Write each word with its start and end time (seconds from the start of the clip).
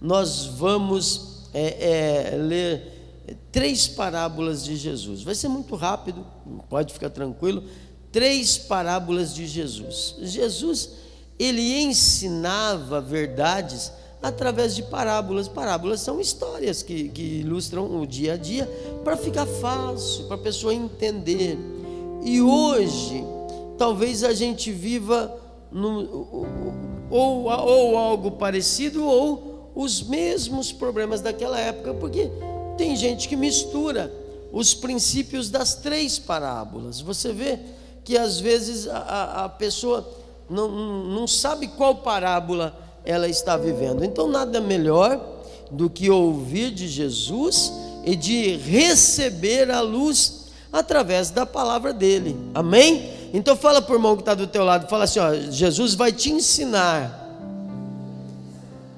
nós 0.00 0.46
vamos 0.46 1.48
é, 1.54 2.32
é, 2.32 2.36
ler 2.36 2.96
três 3.50 3.88
parábolas 3.88 4.64
de 4.64 4.76
Jesus. 4.76 5.22
Vai 5.22 5.34
ser 5.34 5.48
muito 5.48 5.74
rápido, 5.74 6.24
pode 6.68 6.92
ficar 6.92 7.10
tranquilo. 7.10 7.64
Três 8.12 8.56
parábolas 8.58 9.34
de 9.34 9.46
Jesus. 9.46 10.16
Jesus, 10.20 10.90
ele 11.38 11.80
ensinava 11.80 13.00
verdades 13.00 13.92
através 14.22 14.74
de 14.74 14.82
parábolas. 14.82 15.48
Parábolas 15.48 16.00
são 16.00 16.20
histórias 16.20 16.82
que, 16.82 17.08
que 17.08 17.40
ilustram 17.40 18.00
o 18.00 18.06
dia 18.06 18.34
a 18.34 18.36
dia 18.36 18.66
para 19.02 19.16
ficar 19.16 19.46
fácil, 19.46 20.24
para 20.26 20.36
a 20.36 20.40
pessoa 20.40 20.74
entender. 20.74 21.58
E 22.22 22.40
hoje, 22.40 23.24
talvez 23.78 24.24
a 24.24 24.32
gente 24.32 24.72
viva 24.72 25.34
no, 25.70 26.46
ou, 27.10 27.44
ou 27.44 27.96
algo 27.96 28.32
parecido 28.32 29.04
ou 29.04 29.55
os 29.76 30.02
mesmos 30.02 30.72
problemas 30.72 31.20
daquela 31.20 31.60
época, 31.60 31.92
porque 31.94 32.30
tem 32.78 32.96
gente 32.96 33.28
que 33.28 33.36
mistura 33.36 34.10
os 34.50 34.72
princípios 34.72 35.50
das 35.50 35.74
três 35.74 36.18
parábolas. 36.18 37.00
Você 37.02 37.30
vê 37.32 37.58
que 38.02 38.16
às 38.16 38.40
vezes 38.40 38.88
a, 38.88 39.44
a 39.44 39.48
pessoa 39.50 40.08
não, 40.48 40.68
não 40.68 41.26
sabe 41.26 41.68
qual 41.68 41.96
parábola 41.96 42.74
ela 43.04 43.28
está 43.28 43.56
vivendo. 43.56 44.02
Então, 44.02 44.26
nada 44.26 44.60
melhor 44.60 45.20
do 45.70 45.90
que 45.90 46.10
ouvir 46.10 46.70
de 46.70 46.88
Jesus 46.88 47.70
e 48.04 48.16
de 48.16 48.56
receber 48.56 49.70
a 49.70 49.80
luz 49.80 50.46
através 50.72 51.30
da 51.30 51.44
palavra 51.44 51.92
dele. 51.92 52.36
Amém? 52.54 53.10
Então 53.34 53.56
fala 53.56 53.82
para 53.82 53.92
o 53.92 53.96
irmão 53.96 54.16
que 54.16 54.22
está 54.22 54.34
do 54.34 54.46
teu 54.46 54.64
lado, 54.64 54.88
fala 54.88 55.04
assim: 55.04 55.18
ó, 55.18 55.34
Jesus 55.50 55.94
vai 55.94 56.12
te 56.12 56.30
ensinar. 56.30 57.25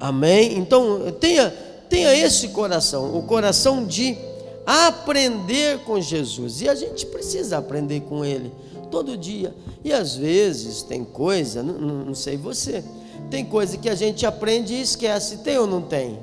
Amém? 0.01 0.59
Então 0.59 1.11
tenha, 1.13 1.51
tenha 1.89 2.15
esse 2.15 2.49
coração, 2.49 3.17
o 3.17 3.23
coração 3.23 3.85
de 3.85 4.17
aprender 4.67 5.79
com 5.81 6.01
Jesus. 6.01 6.61
E 6.61 6.69
a 6.69 6.75
gente 6.75 7.07
precisa 7.07 7.59
aprender 7.59 8.01
com 8.03 8.25
Ele 8.25 8.53
todo 8.91 9.17
dia. 9.17 9.55
E 9.85 9.93
às 9.93 10.17
vezes 10.17 10.83
tem 10.83 11.05
coisa, 11.05 11.63
não, 11.63 11.75
não 11.75 12.15
sei 12.15 12.37
você, 12.37 12.85
tem 13.31 13.45
coisa 13.45 13.77
que 13.77 13.89
a 13.89 13.95
gente 13.95 14.27
aprende 14.27 14.75
e 14.75 14.81
esquece. 14.81 15.39
Tem 15.39 15.59
ou 15.59 15.67
não 15.67 15.83
tem? 15.83 16.19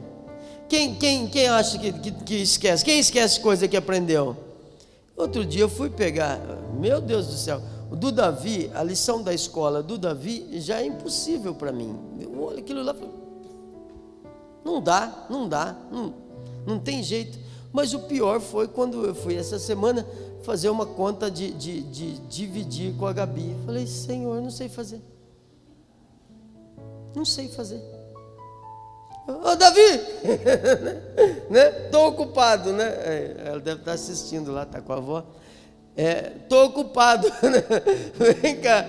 Quem, 0.68 0.96
quem, 0.96 1.28
quem 1.28 1.48
acha 1.48 1.78
que, 1.78 1.92
que, 1.92 2.12
que 2.12 2.36
esquece? 2.36 2.84
Quem 2.84 3.00
esquece 3.00 3.40
coisa 3.40 3.68
que 3.68 3.78
aprendeu? 3.78 4.36
Outro 5.16 5.46
dia 5.46 5.62
eu 5.62 5.70
fui 5.70 5.90
pegar, 5.90 6.40
meu 6.78 7.00
Deus 7.00 7.28
do 7.28 7.34
céu, 7.34 7.62
do 7.92 8.12
Davi, 8.12 8.70
a 8.73 8.84
lição 8.84 9.22
da 9.22 9.34
escola 9.34 9.81
do 9.81 9.98
Davi 9.98 10.48
já 10.53 10.81
é 10.81 10.86
impossível 10.86 11.53
para 11.56 11.72
mim. 11.72 11.96
Eu 12.20 12.44
olho 12.44 12.59
aquilo 12.59 12.84
lá, 12.84 12.94
não 14.66 14.82
dá, 14.82 15.28
não 15.30 15.48
dá, 15.48 15.76
não, 15.92 16.14
não 16.66 16.80
tem 16.80 17.04
jeito. 17.04 17.38
Mas 17.72 17.94
o 17.94 18.00
pior 18.00 18.42
foi 18.42 18.68
quando 18.68 19.06
eu 19.06 19.14
fui 19.14 19.36
essa 19.36 19.60
semana 19.60 20.06
fazer 20.44 20.70
uma 20.70 20.86
conta 20.86 21.30
de, 21.30 21.52
de, 21.52 21.82
de 21.84 22.18
dividir 22.22 22.96
com 22.98 23.06
a 23.06 23.14
Gabi. 23.14 23.56
Falei, 23.66 23.86
Senhor, 23.86 24.42
não 24.42 24.50
sei 24.50 24.68
fazer. 24.68 25.02
Não 27.16 27.24
sei 27.24 27.48
fazer. 27.48 27.82
Ô 29.28 29.56
Davi! 29.56 30.02
né? 31.50 31.72
Tô 31.92 32.08
ocupado, 32.08 32.74
né? 32.74 32.86
É, 32.86 33.44
ela 33.48 33.60
deve 33.60 33.82
estar 33.82 33.94
assistindo 33.94 34.52
lá, 34.52 34.66
tá 34.66 34.82
com 34.82 34.94
a 34.94 34.98
avó. 34.98 35.24
É, 35.98 36.32
tô 36.50 36.66
ocupado, 36.66 37.28
né? 37.42 37.64
Vem 38.42 38.60
cá. 38.60 38.86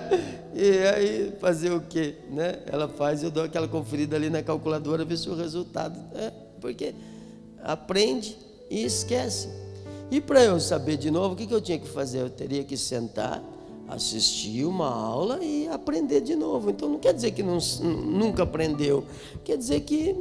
E 0.55 0.79
aí 0.79 1.33
fazer 1.41 1.71
o 1.71 1.81
quê? 1.81 2.17
Né? 2.31 2.59
Ela 2.67 2.89
faz, 2.89 3.23
eu 3.23 3.31
dou 3.31 3.45
aquela 3.45 3.69
conferida 3.69 4.17
ali 4.17 4.31
na 4.31 4.43
calculadora, 4.43 5.05
ver 5.05 5.17
se 5.17 5.29
o 5.29 5.35
resultado. 5.35 5.99
É, 6.15 6.33
porque 6.61 6.95
aprende 7.63 8.37
e 8.71 8.85
esquece. 8.85 9.49
E 10.11 10.21
para 10.21 10.43
eu 10.45 10.59
saber 10.59 10.97
de 10.97 11.11
novo, 11.11 11.35
o 11.35 11.37
que, 11.37 11.47
que 11.47 11.55
eu 11.55 11.61
tinha 11.61 11.79
que 11.79 11.89
fazer? 11.89 12.21
Eu 12.21 12.31
teria 12.31 12.65
que 12.65 12.77
sentar 12.77 13.43
assistir 13.89 14.65
uma 14.65 14.89
aula 14.89 15.39
e 15.43 15.69
aprender 15.69 16.21
de 16.21 16.35
novo. 16.35 16.71
Então 16.71 16.89
não 16.89 16.99
quer 16.99 17.15
dizer 17.15 17.31
que 17.33 17.43
não, 17.43 17.59
nunca 17.83 18.43
aprendeu, 18.43 19.05
quer 19.45 19.57
dizer 19.57 19.81
que 19.81 20.17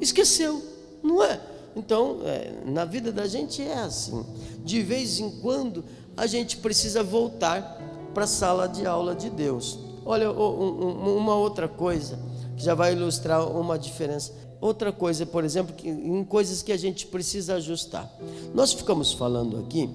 esqueceu, 0.00 0.62
não 1.02 1.22
é? 1.22 1.40
Então, 1.76 2.20
é, 2.24 2.62
na 2.64 2.86
vida 2.86 3.12
da 3.12 3.26
gente 3.26 3.62
é 3.62 3.74
assim. 3.74 4.24
De 4.64 4.82
vez 4.82 5.20
em 5.20 5.30
quando 5.42 5.84
a 6.16 6.26
gente 6.26 6.56
precisa 6.56 7.02
voltar 7.02 7.78
para 8.14 8.24
a 8.24 8.26
sala 8.26 8.66
de 8.66 8.86
aula 8.86 9.14
de 9.14 9.28
Deus. 9.28 9.78
Olha, 10.04 10.32
uma 10.32 11.34
outra 11.34 11.68
coisa 11.68 12.18
que 12.56 12.64
já 12.64 12.74
vai 12.74 12.92
ilustrar 12.92 13.46
uma 13.46 13.78
diferença. 13.78 14.32
Outra 14.58 14.90
coisa, 14.90 15.26
por 15.26 15.44
exemplo, 15.44 15.74
que, 15.74 15.86
em 15.86 16.24
coisas 16.24 16.62
que 16.62 16.72
a 16.72 16.78
gente 16.78 17.06
precisa 17.06 17.56
ajustar. 17.56 18.10
Nós 18.54 18.72
ficamos 18.72 19.12
falando 19.12 19.58
aqui 19.58 19.90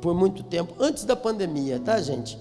por 0.00 0.14
muito 0.14 0.42
tempo, 0.42 0.74
antes 0.78 1.04
da 1.04 1.14
pandemia, 1.14 1.78
tá, 1.80 2.00
gente? 2.00 2.38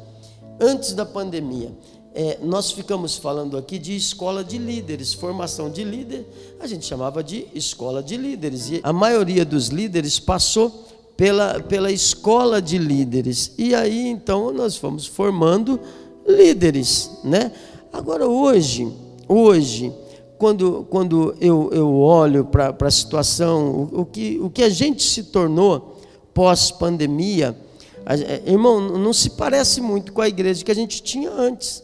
Antes 0.60 0.94
da 0.94 1.06
pandemia. 1.06 1.76
É, 2.18 2.40
nós 2.42 2.72
ficamos 2.72 3.18
falando 3.18 3.58
aqui 3.58 3.78
de 3.78 3.94
escola 3.94 4.42
de 4.42 4.58
líderes, 4.58 5.14
formação 5.14 5.70
de 5.70 5.84
líder, 5.84 6.26
a 6.62 6.66
gente 6.66 6.86
chamava 6.86 7.22
de 7.22 7.46
escola 7.54 8.02
de 8.02 8.16
líderes. 8.16 8.70
E 8.70 8.80
a 8.82 8.94
maioria 8.94 9.44
dos 9.44 9.68
líderes 9.68 10.18
passou 10.18 10.86
pela, 11.18 11.60
pela 11.60 11.92
escola 11.92 12.62
de 12.62 12.78
líderes. 12.78 13.52
E 13.58 13.76
aí 13.76 14.08
então 14.08 14.54
nós 14.54 14.78
fomos 14.78 15.06
formando 15.06 15.78
líderes, 16.26 17.12
né? 17.22 17.52
Agora 17.92 18.26
hoje, 18.26 18.90
hoje, 19.28 19.92
quando, 20.38 20.88
quando 20.90 21.36
eu, 21.42 21.70
eu 21.74 22.00
olho 22.00 22.46
para 22.46 22.74
a 22.80 22.92
situação, 22.92 23.90
o, 23.92 24.02
o, 24.02 24.06
que, 24.06 24.40
o 24.40 24.50
que 24.50 24.64
a 24.64 24.70
gente 24.70 25.04
se 25.04 25.24
tornou 25.24 25.98
pós-pandemia, 26.34 27.58
é, 28.06 28.50
irmão, 28.50 28.80
não 28.80 29.12
se 29.12 29.32
parece 29.32 29.82
muito 29.82 30.14
com 30.14 30.22
a 30.22 30.30
igreja 30.30 30.64
que 30.64 30.72
a 30.72 30.76
gente 30.76 31.04
tinha 31.04 31.30
antes. 31.30 31.84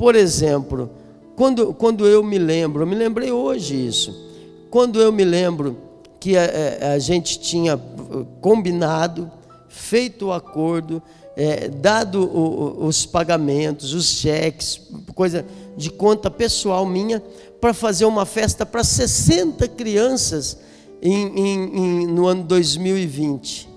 Por 0.00 0.16
exemplo, 0.16 0.88
quando, 1.36 1.74
quando 1.74 2.06
eu 2.06 2.24
me 2.24 2.38
lembro, 2.38 2.82
eu 2.82 2.86
me 2.86 2.94
lembrei 2.94 3.30
hoje 3.30 3.86
isso, 3.86 4.18
quando 4.70 4.98
eu 4.98 5.12
me 5.12 5.22
lembro 5.26 5.76
que 6.18 6.38
a, 6.38 6.44
a, 6.80 6.92
a 6.92 6.98
gente 6.98 7.38
tinha 7.38 7.78
combinado, 8.40 9.30
feito 9.68 10.28
o 10.28 10.32
acordo, 10.32 11.02
é, 11.36 11.68
dado 11.68 12.24
o, 12.24 12.86
os 12.86 13.04
pagamentos, 13.04 13.92
os 13.92 14.06
cheques, 14.06 14.80
coisa 15.14 15.44
de 15.76 15.90
conta 15.90 16.30
pessoal 16.30 16.86
minha, 16.86 17.22
para 17.60 17.74
fazer 17.74 18.06
uma 18.06 18.24
festa 18.24 18.64
para 18.64 18.82
60 18.82 19.68
crianças 19.68 20.56
em, 21.02 21.26
em, 21.26 21.76
em, 21.76 22.06
no 22.06 22.26
ano 22.26 22.42
2020 22.44 23.68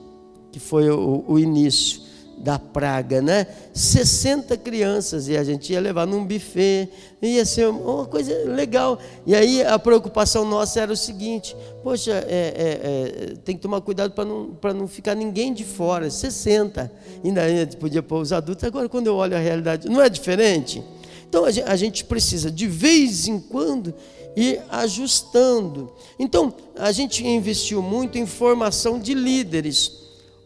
que 0.53 0.59
foi 0.59 0.89
o, 0.89 1.25
o 1.27 1.39
início 1.39 2.02
da 2.43 2.59
praga, 2.59 3.21
né? 3.21 3.47
60 3.73 4.57
crianças 4.57 5.29
e 5.29 5.37
a 5.37 5.43
gente 5.45 5.71
ia 5.71 5.79
levar 5.79 6.05
num 6.05 6.25
buffet, 6.25 6.89
ia 7.21 7.45
ser 7.45 7.69
uma 7.69 8.05
coisa 8.05 8.33
legal. 8.49 8.99
E 9.25 9.33
aí 9.33 9.63
a 9.63 9.79
preocupação 9.79 10.43
nossa 10.43 10.81
era 10.81 10.91
o 10.91 10.97
seguinte: 10.97 11.55
poxa, 11.81 12.11
é, 12.11 12.21
é, 12.27 13.31
é, 13.31 13.35
tem 13.45 13.55
que 13.55 13.61
tomar 13.61 13.79
cuidado 13.79 14.11
para 14.11 14.25
não, 14.25 14.57
não 14.75 14.87
ficar 14.87 15.15
ninguém 15.15 15.53
de 15.53 15.63
fora. 15.63 16.09
60, 16.09 16.91
ainda, 17.23 17.41
ainda 17.41 17.77
podia 17.77 18.03
pôr 18.03 18.19
os 18.19 18.33
adultos. 18.33 18.65
Agora, 18.65 18.89
quando 18.89 19.07
eu 19.07 19.15
olho 19.15 19.37
a 19.37 19.39
realidade, 19.39 19.87
não 19.87 20.01
é 20.01 20.09
diferente? 20.09 20.83
Então 21.29 21.45
a 21.45 21.51
gente, 21.51 21.67
a 21.67 21.75
gente 21.77 22.03
precisa 22.03 22.51
de 22.51 22.67
vez 22.67 23.25
em 23.25 23.39
quando 23.39 23.93
ir 24.35 24.61
ajustando. 24.69 25.93
Então 26.19 26.53
a 26.77 26.91
gente 26.91 27.25
investiu 27.25 27.81
muito 27.81 28.17
em 28.17 28.25
formação 28.25 28.99
de 28.99 29.13
líderes 29.13 30.02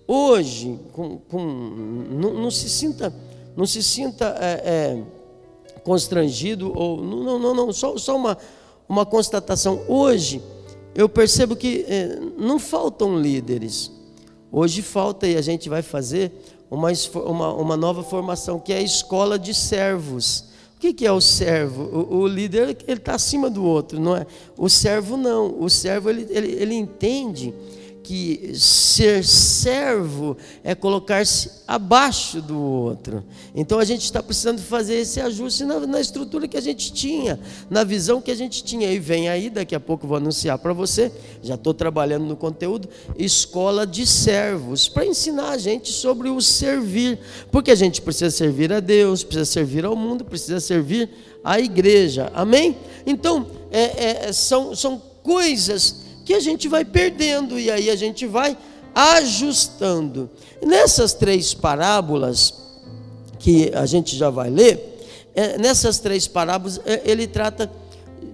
hoje, 0.07 0.79
com, 0.93 1.17
com, 1.17 1.39
não, 1.39 2.33
não, 2.33 2.51
se 2.51 2.69
sinta, 2.69 3.13
não 3.55 3.65
se 3.65 3.83
sinta 3.83 4.35
é, 4.39 4.61
é, 4.63 5.03
constrangido 5.83 6.71
ou 6.75 7.01
não, 7.03 7.37
não, 7.37 7.53
não, 7.53 7.73
só, 7.73 7.97
só 7.97 8.15
uma, 8.15 8.37
uma 8.87 9.05
constatação. 9.05 9.83
Hoje 9.87 10.41
eu 10.95 11.09
percebo 11.09 11.55
que 11.55 11.85
é, 11.87 12.19
não 12.37 12.57
faltam 12.57 13.19
líderes. 13.19 13.91
Hoje 14.51 14.81
falta 14.81 15.27
e 15.27 15.35
a 15.35 15.41
gente 15.41 15.67
vai 15.67 15.81
fazer 15.81 16.31
uma, 16.71 16.89
uma, 17.25 17.53
uma 17.53 17.77
nova 17.77 18.01
formação 18.01 18.59
que 18.59 18.71
é 18.71 18.77
a 18.77 18.81
escola 18.81 19.37
de 19.37 19.53
servos. 19.53 20.45
O 20.75 20.79
que, 20.79 21.05
é 21.05 21.11
o 21.11 21.19
servo? 21.19 21.83
O, 21.83 22.17
o 22.19 22.27
líder 22.27 22.77
ele 22.87 22.99
está 22.99 23.15
acima 23.15 23.49
do 23.49 23.63
outro, 23.63 23.99
não 23.99 24.15
é? 24.15 24.27
O 24.55 24.69
servo 24.69 25.17
não. 25.17 25.59
O 25.59 25.69
servo 25.69 26.07
ele, 26.07 26.27
ele, 26.29 26.51
ele 26.51 26.75
entende 26.75 27.51
que 28.07 28.53
ser 28.55 29.21
servo 29.21 30.37
é 30.63 30.73
colocar-se 30.73 31.51
abaixo 31.67 32.41
do 32.41 32.57
outro. 32.57 33.21
Então 33.53 33.79
a 33.79 33.83
gente 33.83 34.05
está 34.05 34.23
precisando 34.23 34.61
fazer 34.61 34.95
esse 34.95 35.19
ajuste 35.19 35.65
na, 35.65 35.81
na, 35.81 35.99
estrutura 35.99 36.47
que 36.47 36.55
a 36.55 36.61
gente 36.61 36.93
tinha, 36.93 37.37
na 37.69 37.83
visão 37.83 38.21
que 38.21 38.31
a 38.31 38.35
gente 38.35 38.63
tinha. 38.63 38.89
E 38.89 38.97
vem 38.97 39.27
aí, 39.27 39.49
daqui 39.49 39.75
a 39.75 39.79
pouco 39.79 40.07
vou 40.07 40.15
anunciar 40.15 40.57
para 40.57 40.71
você, 40.71 41.11
já 41.43 41.55
estou 41.55 41.73
trabalhando 41.73 42.23
no 42.23 42.37
conteúdo, 42.37 42.87
escola 43.17 43.85
de 43.85 44.07
servos, 44.07 44.87
para 44.87 45.05
ensinar 45.05 45.49
a 45.49 45.57
gente 45.57 45.91
sobre 45.91 46.29
o 46.29 46.39
servir. 46.39 47.19
Porque 47.51 47.71
a 47.71 47.75
gente 47.75 48.01
precisa 48.01 48.31
servir 48.31 48.71
a 48.71 48.79
Deus, 48.79 49.21
precisa 49.21 49.43
servir 49.43 49.83
ao 49.83 49.97
mundo, 49.97 50.23
precisa 50.23 50.61
servir 50.61 51.09
à 51.43 51.59
igreja. 51.59 52.31
Amém? 52.33 52.77
Então, 53.05 53.47
é, 53.69 54.27
é, 54.29 54.31
são, 54.31 54.73
são 54.73 55.01
coisas 55.21 56.06
que 56.27 56.33
a 56.33 56.41
gente 56.41 56.67
vai 56.67 56.83
perdendo 56.83 57.57
e 57.57 57.71
aí 57.71 57.89
a 57.89 57.95
gente 57.95 58.27
vai 58.27 58.57
ajustando. 58.93 60.29
Nessas 60.61 61.13
três 61.13 61.53
parábolas 61.53 62.53
que 63.39 63.71
a 63.73 63.85
gente 63.85 64.13
já 64.17 64.29
vai 64.29 64.49
ler, 64.49 65.07
é, 65.33 65.57
nessas 65.57 65.99
três 65.99 66.27
parábolas 66.27 66.81
é, 66.85 67.01
ele 67.05 67.27
trata 67.27 67.71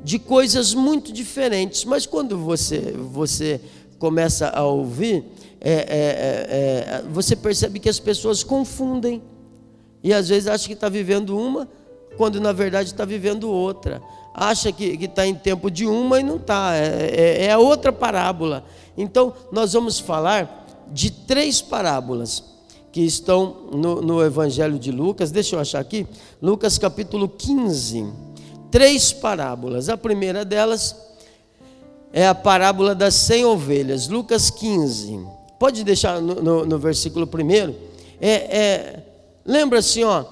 de 0.03 0.17
coisas 0.17 0.73
muito 0.73 1.13
diferentes, 1.13 1.85
mas 1.85 2.07
quando 2.07 2.35
você 2.35 2.95
você 3.11 3.61
começa 3.99 4.49
a 4.49 4.63
ouvir, 4.63 5.23
é, 5.61 5.71
é, 5.71 5.77
é, 5.77 6.95
é 6.97 7.03
você 7.11 7.35
percebe 7.35 7.79
que 7.79 7.89
as 7.89 7.99
pessoas 7.99 8.43
confundem 8.43 9.21
e 10.01 10.11
às 10.11 10.29
vezes 10.29 10.47
acha 10.47 10.65
que 10.65 10.73
está 10.73 10.89
vivendo 10.89 11.37
uma, 11.37 11.69
quando 12.17 12.41
na 12.41 12.53
verdade 12.53 12.89
está 12.89 13.05
vivendo 13.05 13.51
outra 13.51 14.01
acha 14.33 14.71
que 14.71 14.97
está 15.01 15.27
em 15.27 15.35
tempo 15.35 15.69
de 15.69 15.85
uma 15.85 16.19
e 16.19 16.23
não 16.23 16.37
está, 16.37 16.75
é, 16.75 17.11
é, 17.15 17.45
é 17.47 17.57
outra 17.57 17.91
parábola. 17.91 18.65
Então, 18.97 19.33
nós 19.51 19.73
vamos 19.73 19.99
falar 19.99 20.65
de 20.91 21.11
três 21.11 21.61
parábolas 21.61 22.43
que 22.91 23.01
estão 23.01 23.69
no, 23.71 24.01
no, 24.01 24.23
Evangelho 24.23 24.77
de 24.77 24.91
Lucas. 24.91 25.31
Deixa 25.31 25.55
eu 25.55 25.59
achar 25.59 25.79
aqui. 25.79 26.05
Lucas 26.41 26.77
capítulo 26.77 27.27
15. 27.27 28.05
Três 28.69 29.11
parábolas. 29.11 29.89
A 29.89 29.97
primeira 29.97 30.45
delas 30.45 30.95
é 32.11 32.27
a 32.27 32.35
parábola 32.35 32.93
das 32.93 33.15
cem 33.15 33.45
ovelhas. 33.45 34.07
Lucas 34.07 34.51
15. 34.51 35.25
Pode 35.57 35.83
deixar 35.83 36.21
no, 36.21 36.35
no, 36.35 36.65
no 36.65 36.77
versículo 36.77 37.25
primeiro. 37.25 37.75
É, 38.21 38.29
é, 38.29 39.03
lembra 39.43 39.79
assim, 39.79 40.03
ó. 40.03 40.23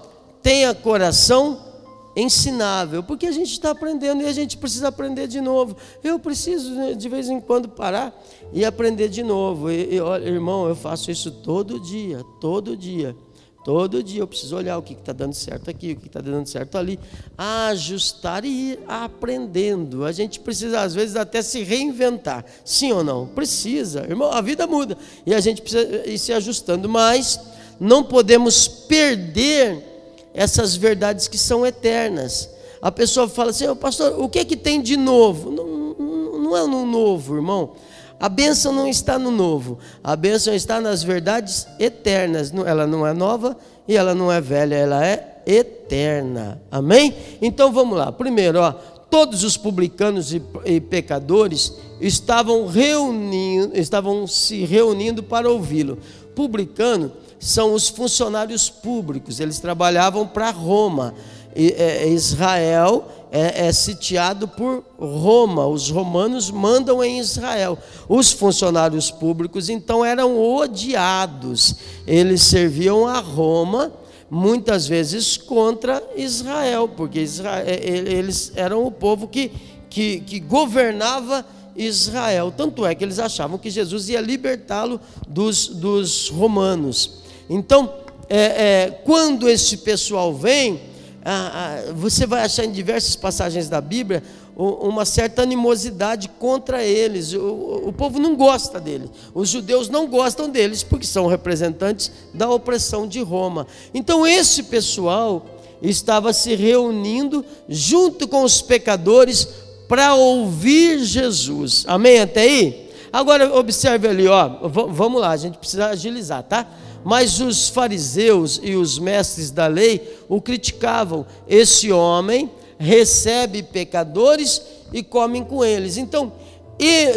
Tenha 0.43 0.73
coração 0.75 1.70
ensinável, 2.15 3.03
porque 3.03 3.25
a 3.25 3.31
gente 3.31 3.51
está 3.51 3.71
aprendendo 3.71 4.21
e 4.21 4.25
a 4.25 4.33
gente 4.33 4.57
precisa 4.57 4.87
aprender 4.89 5.27
de 5.27 5.39
novo. 5.39 5.75
Eu 6.03 6.19
preciso 6.19 6.71
né, 6.71 6.93
de 6.93 7.09
vez 7.09 7.29
em 7.29 7.39
quando 7.39 7.69
parar 7.69 8.13
e 8.53 8.65
aprender 8.65 9.09
de 9.09 9.23
novo. 9.23 9.69
E, 9.71 9.95
e 9.95 9.99
olha, 9.99 10.27
irmão, 10.27 10.67
eu 10.67 10.75
faço 10.75 11.11
isso 11.11 11.31
todo 11.31 11.79
dia, 11.79 12.23
todo 12.39 12.75
dia. 12.75 13.15
Todo 13.63 14.01
dia 14.01 14.21
eu 14.21 14.27
preciso 14.27 14.55
olhar 14.55 14.77
o 14.79 14.81
que 14.81 14.93
está 14.93 15.13
dando 15.13 15.35
certo 15.35 15.69
aqui, 15.69 15.91
o 15.91 15.95
que 15.95 16.07
está 16.07 16.19
dando 16.19 16.47
certo 16.47 16.79
ali, 16.79 16.99
ajustar 17.37 18.43
e 18.43 18.71
ir 18.71 18.79
aprendendo. 18.87 20.03
A 20.03 20.11
gente 20.11 20.39
precisa, 20.39 20.81
às 20.81 20.95
vezes, 20.95 21.15
até 21.15 21.43
se 21.43 21.61
reinventar. 21.61 22.43
Sim 22.65 22.91
ou 22.91 23.03
não? 23.03 23.27
Precisa, 23.27 24.01
irmão, 24.01 24.31
a 24.31 24.41
vida 24.41 24.65
muda 24.65 24.97
e 25.27 25.33
a 25.33 25.39
gente 25.39 25.61
precisa 25.61 26.09
ir 26.09 26.17
se 26.17 26.33
ajustando, 26.33 26.89
mas 26.89 27.39
não 27.79 28.03
podemos 28.03 28.67
perder 28.67 29.90
essas 30.33 30.75
verdades 30.75 31.27
que 31.27 31.37
são 31.37 31.65
eternas. 31.65 32.49
A 32.81 32.91
pessoa 32.91 33.27
fala 33.29 33.51
assim, 33.51 33.67
oh, 33.67 33.75
pastor, 33.75 34.19
o 34.19 34.27
que 34.27 34.39
é 34.39 34.45
que 34.45 34.57
tem 34.57 34.81
de 34.81 34.97
novo? 34.97 35.51
Não, 35.51 36.39
não 36.39 36.57
é 36.57 36.65
no 36.67 36.85
novo, 36.85 37.35
irmão. 37.35 37.73
A 38.19 38.29
bênção 38.29 38.71
não 38.71 38.87
está 38.87 39.17
no 39.17 39.31
novo, 39.31 39.79
a 40.03 40.15
bênção 40.15 40.53
está 40.53 40.79
nas 40.79 41.01
verdades 41.01 41.65
eternas. 41.79 42.53
Ela 42.53 42.85
não 42.85 43.05
é 43.05 43.13
nova 43.13 43.57
e 43.87 43.97
ela 43.97 44.13
não 44.13 44.31
é 44.31 44.39
velha, 44.39 44.75
ela 44.75 45.05
é 45.05 45.41
eterna. 45.45 46.61
Amém? 46.69 47.15
Então 47.41 47.71
vamos 47.71 47.97
lá. 47.97 48.11
Primeiro, 48.11 48.59
ó, 48.59 48.73
todos 49.09 49.43
os 49.43 49.57
publicanos 49.57 50.33
e, 50.33 50.41
e 50.65 50.79
pecadores 50.79 51.73
estavam 51.99 52.67
reunindo, 52.67 53.77
estavam 53.77 54.27
se 54.27 54.65
reunindo 54.65 55.23
para 55.23 55.49
ouvi-lo. 55.49 55.97
Publicano 56.35 57.11
são 57.41 57.73
os 57.73 57.89
funcionários 57.89 58.69
públicos, 58.69 59.39
eles 59.39 59.59
trabalhavam 59.59 60.27
para 60.27 60.51
Roma. 60.51 61.13
E, 61.53 61.71
é, 61.71 62.07
Israel 62.07 63.09
é, 63.31 63.67
é, 63.67 63.71
sitiado 63.73 64.47
por 64.47 64.83
Roma, 64.97 65.65
os 65.65 65.89
romanos 65.89 66.51
mandam 66.51 67.03
em 67.03 67.19
Israel. 67.19 67.77
Os 68.07 68.31
funcionários 68.31 69.09
públicos 69.09 69.69
então 69.69 70.05
eram 70.05 70.39
odiados, 70.39 71.75
eles 72.05 72.43
serviam 72.43 73.07
a 73.07 73.19
Roma 73.19 73.91
muitas 74.29 74.87
vezes 74.87 75.35
contra 75.35 76.01
Israel, 76.15 76.87
porque 76.87 77.19
Israel, 77.19 77.65
é, 77.67 77.85
eles 77.85 78.53
eram 78.55 78.85
o 78.85 78.91
povo 78.91 79.27
que, 79.27 79.51
que, 79.89 80.21
que 80.21 80.39
governava 80.39 81.45
Israel. 81.75 82.53
Tanto 82.55 82.85
é 82.85 82.93
que 82.93 83.03
eles 83.03 83.17
achavam 83.19 83.57
que 83.57 83.69
Jesus 83.69 84.09
ia 84.09 84.21
libertá-lo 84.21 85.01
dos, 85.27 85.67
dos 85.67 86.29
romanos. 86.29 87.20
Então, 87.53 87.93
é, 88.29 88.37
é, 88.37 89.01
quando 89.03 89.49
esse 89.49 89.75
pessoal 89.77 90.33
vem, 90.33 90.79
ah, 91.23 91.51
ah, 91.89 91.91
você 91.93 92.25
vai 92.25 92.43
achar 92.43 92.63
em 92.63 92.71
diversas 92.71 93.13
passagens 93.13 93.67
da 93.67 93.81
Bíblia 93.81 94.23
uma 94.55 95.03
certa 95.03 95.41
animosidade 95.41 96.29
contra 96.39 96.81
eles. 96.81 97.33
O, 97.33 97.87
o, 97.87 97.93
povo 97.93 98.19
não 98.19 98.37
gosta 98.37 98.79
deles. 98.79 99.09
Os 99.33 99.49
judeus 99.49 99.89
não 99.89 100.07
gostam 100.07 100.49
deles 100.49 100.81
porque 100.81 101.05
são 101.05 101.27
representantes 101.27 102.09
da 102.33 102.49
opressão 102.49 103.05
de 103.05 103.21
Roma. 103.21 103.67
Então, 103.93 104.25
esse 104.25 104.63
pessoal 104.63 105.45
estava 105.81 106.31
se 106.31 106.55
reunindo 106.55 107.43
junto 107.67 108.29
com 108.29 108.43
os 108.43 108.61
pecadores 108.61 109.45
para 109.89 110.13
ouvir 110.15 111.03
Jesus. 111.03 111.83
Amém? 111.85 112.19
Até 112.21 112.41
aí? 112.43 112.91
Agora, 113.11 113.53
observe 113.57 114.07
ali, 114.07 114.27
ó. 114.27 114.47
Vamos 114.69 115.19
lá, 115.19 115.31
a 115.31 115.37
gente 115.37 115.57
precisa 115.57 115.87
agilizar, 115.87 116.43
tá? 116.43 116.65
Mas 117.03 117.39
os 117.39 117.69
fariseus 117.69 118.59
e 118.61 118.75
os 118.75 118.99
mestres 118.99 119.51
da 119.51 119.67
lei 119.67 120.19
o 120.29 120.41
criticavam. 120.41 121.25
Esse 121.47 121.91
homem 121.91 122.51
recebe 122.77 123.63
pecadores 123.63 124.61
e 124.93 125.03
come 125.03 125.43
com 125.45 125.63
eles. 125.63 125.97
Então, 125.97 126.31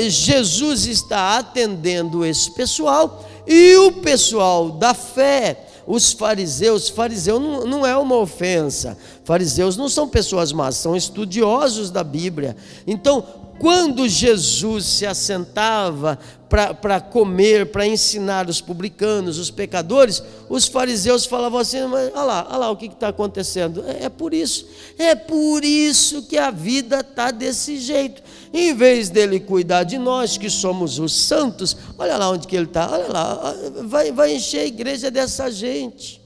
Jesus 0.09 0.87
está 0.87 1.39
atendendo 1.39 2.25
esse 2.25 2.51
pessoal 2.51 3.25
e 3.47 3.77
o 3.77 3.93
pessoal 3.93 4.71
da 4.71 4.95
fé, 4.95 5.67
os 5.87 6.13
fariseus, 6.13 6.89
fariseu 6.89 7.39
não, 7.39 7.67
não 7.67 7.87
é 7.87 7.97
uma 7.97 8.17
ofensa. 8.17 8.97
Fariseus 9.25 9.77
não 9.77 9.89
são 9.89 10.09
pessoas 10.09 10.53
más, 10.53 10.77
são 10.77 10.97
estudiosos 10.97 11.91
da 11.91 12.03
Bíblia. 12.03 12.57
Então, 12.87 13.25
quando 13.59 14.09
Jesus 14.09 14.85
se 14.85 15.07
assentava 15.07 16.19
para 16.49 17.01
comer, 17.01 17.73
para 17.73 17.87
ensinar 17.87 18.49
os 18.49 18.61
publicanos, 18.61 19.39
os 19.39 19.51
pecadores, 19.51 20.23
os 20.49 20.67
fariseus 20.67 21.27
falavam 21.27 21.59
assim: 21.59 21.85
mas, 21.87 22.13
olha 22.15 22.23
lá, 22.23 22.47
olha 22.49 22.57
lá 22.59 22.71
o 22.71 22.77
que 22.77 22.87
está 22.87 23.09
acontecendo. 23.09 23.85
É, 23.87 24.05
é, 24.05 24.09
por 24.09 24.33
isso, 24.33 24.67
é 24.99 25.15
por 25.15 25.65
isso 25.65 26.23
que 26.27 26.39
a 26.39 26.51
vida 26.51 27.01
está 27.01 27.31
desse 27.31 27.79
jeito. 27.79 28.23
Em 28.53 28.73
vez 28.75 29.11
dele 29.11 29.41
cuidar 29.41 29.83
de 29.83 29.99
nós, 29.99 30.37
que 30.37 30.49
somos 30.49 30.99
os 30.99 31.13
santos, 31.13 31.77
olha 31.99 32.17
lá 32.17 32.31
onde 32.31 32.47
que 32.47 32.55
ele 32.55 32.67
está, 32.67 32.89
olha 32.91 33.09
lá, 33.09 33.55
vai, 33.85 34.13
vai 34.13 34.35
encher 34.35 34.61
a 34.61 34.67
igreja 34.67 35.11
dessa 35.11 35.51
gente. 35.51 36.23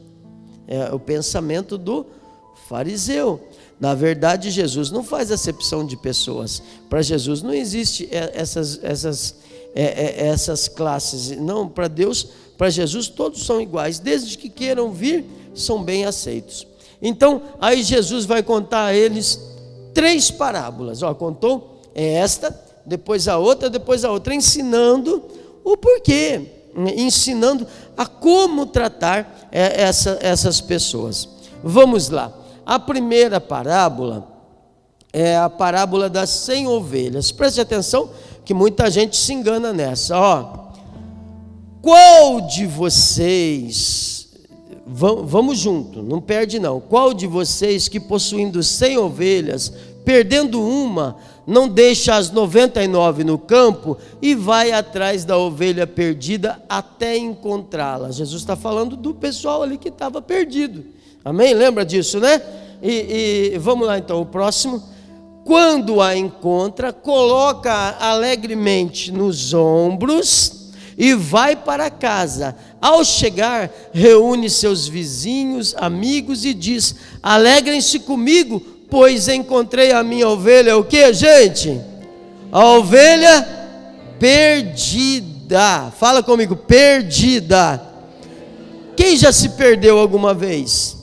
É 0.67 0.93
o 0.93 0.99
pensamento 0.99 1.79
do 1.79 2.05
fariseu. 2.69 3.48
Na 3.81 3.95
verdade, 3.95 4.51
Jesus 4.51 4.91
não 4.91 5.05
faz 5.05 5.31
acepção 5.31 5.87
de 5.87 5.97
pessoas. 5.97 6.63
Para 6.91 7.01
Jesus 7.01 7.43
não 7.43 7.53
existe 7.53 8.09
essas, 8.11 8.83
essas, 8.83 9.37
é, 9.75 9.85
é, 9.85 10.27
essas 10.29 10.67
classes. 10.67 11.37
Não, 11.39 11.69
para 11.69 11.87
Deus, 11.87 12.29
para 12.57 12.71
Jesus, 12.71 13.09
todos 13.09 13.47
são 13.47 13.61
iguais. 13.61 13.99
Desde 14.01 14.37
que 14.37 14.49
queiram 14.49 14.93
vir, 14.93 15.25
são 15.55 15.83
bem 15.83 16.05
aceitos. 16.05 16.67
Então, 17.01 17.43
aí 17.61 17.83
Jesus 17.83 18.25
vai 18.25 18.43
contar 18.43 18.87
a 18.87 18.95
eles 18.95 19.41
três 19.95 20.31
parábolas. 20.31 21.03
Ó, 21.03 21.15
contou 21.15 21.79
é 21.95 22.15
esta, 22.15 22.57
depois 22.87 23.27
a 23.27 23.39
outra, 23.39 23.69
depois 23.69 24.05
a 24.05 24.13
outra, 24.13 24.33
ensinando 24.33 25.23
o 25.65 25.77
porquê, 25.77 26.43
ensinando 26.97 27.67
a 27.97 28.07
como 28.07 28.67
tratar 28.67 29.49
é, 29.51 29.83
essa, 29.83 30.17
essas 30.23 30.61
pessoas. 30.61 31.29
Vamos 31.63 32.09
lá. 32.09 32.33
A 32.69 32.79
primeira 32.79 33.41
parábola 33.41 34.29
é 35.11 35.39
a 35.39 35.49
parábola 35.49 36.11
das 36.11 36.29
cem 36.29 36.67
ovelhas. 36.67 37.33
Preste 37.33 37.63
atenção 37.63 38.11
que 38.45 38.53
muita 38.53 38.91
gente 38.91 39.17
se 39.17 39.33
engana 39.33 39.73
nessa. 39.73 40.15
Ó, 40.19 40.69
qual 41.81 42.43
de 42.43 42.67
vocês, 42.67 44.29
vamos 44.87 45.59
junto, 45.59 46.03
não 46.03 46.21
perde 46.21 46.59
não. 46.59 46.79
Qual 46.79 47.15
de 47.15 47.27
vocês 47.27 47.89
que 47.89 47.99
possuindo 47.99 48.63
cem 48.63 48.99
ovelhas, 48.99 49.73
perdendo 50.05 50.63
uma, 50.63 51.17
não 51.47 51.67
deixa 51.67 52.17
as 52.17 52.31
99 52.31 53.25
no 53.25 53.39
campo 53.39 53.97
e 54.21 54.35
vai 54.35 54.73
atrás 54.73 55.25
da 55.25 55.39
ovelha 55.39 55.87
perdida 55.87 56.63
até 56.69 57.17
encontrá-la. 57.17 58.11
Jesus 58.11 58.43
está 58.43 58.57
falando 58.57 58.95
do 58.95 59.15
pessoal 59.15 59.63
ali 59.63 59.79
que 59.79 59.89
estava 59.89 60.21
perdido. 60.21 60.98
Amém? 61.25 61.55
Lembra 61.55 61.85
disso, 61.85 62.21
né? 62.21 62.41
E, 62.83 63.53
e 63.55 63.59
vamos 63.59 63.87
lá 63.87 63.99
então, 63.99 64.21
o 64.21 64.27
próximo. 64.27 64.83
Quando 65.45 66.03
a 66.03 66.17
encontra, 66.17 66.93
coloca 66.93 67.97
alegremente 67.99 69.11
nos 69.11 69.55
ombros 69.55 70.73
e 70.97 71.15
vai 71.15 71.57
para 71.57 71.89
casa. 71.89 72.55
Ao 72.81 73.05
chegar, 73.05 73.71
reúne 73.93 74.51
seus 74.51 74.87
vizinhos, 74.87 75.75
amigos 75.79 76.45
e 76.45 76.53
diz: 76.53 76.97
Alegrem-se 77.23 78.01
comigo, 78.01 78.61
pois 78.91 79.29
encontrei 79.29 79.93
a 79.93 80.03
minha 80.03 80.29
ovelha, 80.29 80.77
o 80.77 80.85
que, 80.85 81.13
gente? 81.15 81.81
A 82.53 82.65
ovelha 82.65 83.47
perdida. 84.19 85.93
Fala 85.99 86.23
comigo, 86.23 86.57
perdida. 86.57 87.83
Quem 88.97 89.17
já 89.17 89.33
se 89.33 89.51
perdeu 89.51 89.99
alguma 89.99 90.35
vez? 90.35 90.98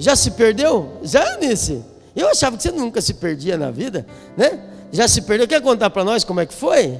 Já 0.00 0.16
se 0.16 0.30
perdeu? 0.30 0.98
Já, 1.02 1.36
Nice? 1.36 1.84
Eu 2.16 2.28
achava 2.28 2.56
que 2.56 2.62
você 2.62 2.72
nunca 2.72 3.02
se 3.02 3.14
perdia 3.14 3.58
na 3.58 3.70
vida, 3.70 4.06
né? 4.34 4.58
Já 4.90 5.06
se 5.06 5.22
perdeu? 5.22 5.46
Quer 5.46 5.60
contar 5.60 5.90
para 5.90 6.02
nós 6.02 6.24
como 6.24 6.40
é 6.40 6.46
que 6.46 6.54
foi? 6.54 6.98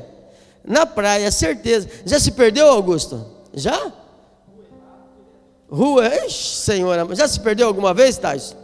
Na 0.63 0.85
praia, 0.85 1.31
certeza. 1.33 1.89
Já 2.05 2.21
se 2.21 2.31
perdeu, 2.33 2.69
Augusto? 2.69 3.25
Já? 3.55 3.91
Rua, 5.69 6.09
Ixi, 6.27 6.57
senhora, 6.57 7.09
já 7.15 7.27
se 7.27 7.41
perdeu 7.41 7.67
alguma 7.67 7.95
vez, 7.95 8.19
Tais? 8.19 8.55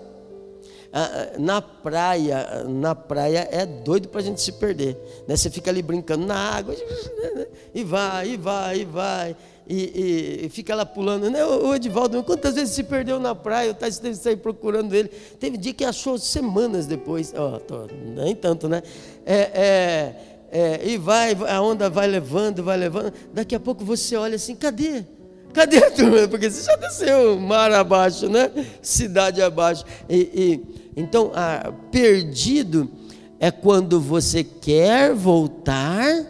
Ah, 0.93 1.11
ah, 1.13 1.39
na 1.39 1.63
praia, 1.63 2.65
na 2.69 2.95
praia 2.95 3.49
é 3.51 3.65
doido 3.65 4.09
para 4.09 4.21
a 4.21 4.25
gente 4.25 4.41
se 4.41 4.53
perder. 4.53 4.97
Né? 5.27 5.37
Você 5.37 5.49
fica 5.49 5.71
ali 5.71 5.83
brincando 5.83 6.27
na 6.27 6.37
água, 6.37 6.75
e 7.75 7.83
vai, 7.85 8.31
e 8.31 8.37
vai, 8.37 8.79
e 8.81 8.85
vai, 8.85 9.37
e, 9.69 10.45
e, 10.45 10.49
fica 10.49 10.75
lá 10.75 10.87
pulando. 10.87 11.29
Né? 11.29 11.45
O 11.45 11.75
Edivaldo, 11.75 12.23
quantas 12.23 12.55
vezes 12.55 12.75
se 12.75 12.85
perdeu 12.85 13.19
na 13.19 13.35
praia, 13.35 13.73
o 13.73 13.75
Tais 13.75 13.99
teve 13.99 14.17
que 14.17 14.23
sair 14.23 14.37
procurando 14.37 14.95
ele. 14.95 15.09
Teve 15.09 15.57
dia 15.57 15.75
que 15.75 15.85
achou 15.85 16.19
semanas 16.19 16.87
depois, 16.87 17.35
oh, 17.37 17.59
tô, 17.59 17.89
nem 18.15 18.35
tanto, 18.35 18.69
né? 18.69 18.83
É, 19.25 19.35
é, 19.35 20.15
é, 20.53 20.89
e 20.89 20.97
vai, 20.97 21.37
a 21.49 21.61
onda 21.61 21.91
vai 21.91 22.07
levando, 22.07 22.63
vai 22.63 22.77
levando. 22.77 23.13
Daqui 23.35 23.55
a 23.55 23.61
pouco 23.61 23.85
você 23.85 24.15
olha 24.17 24.37
assim, 24.37 24.55
cadê? 24.55 25.05
Cadê 25.53 25.79
a 25.79 25.91
turma? 25.91 26.29
Porque 26.31 26.49
você 26.49 26.63
já 26.63 26.77
desceu 26.77 27.41
mar 27.41 27.73
abaixo, 27.73 28.29
né? 28.29 28.51
Cidade 28.81 29.43
abaixo. 29.43 29.85
E, 30.09 30.17
e 30.17 30.87
então, 30.97 31.33
ah, 31.35 31.73
perdido 31.91 32.89
é 33.41 33.51
quando 33.51 34.01
você 34.01 34.45
quer 34.45 35.13
voltar, 35.13 36.25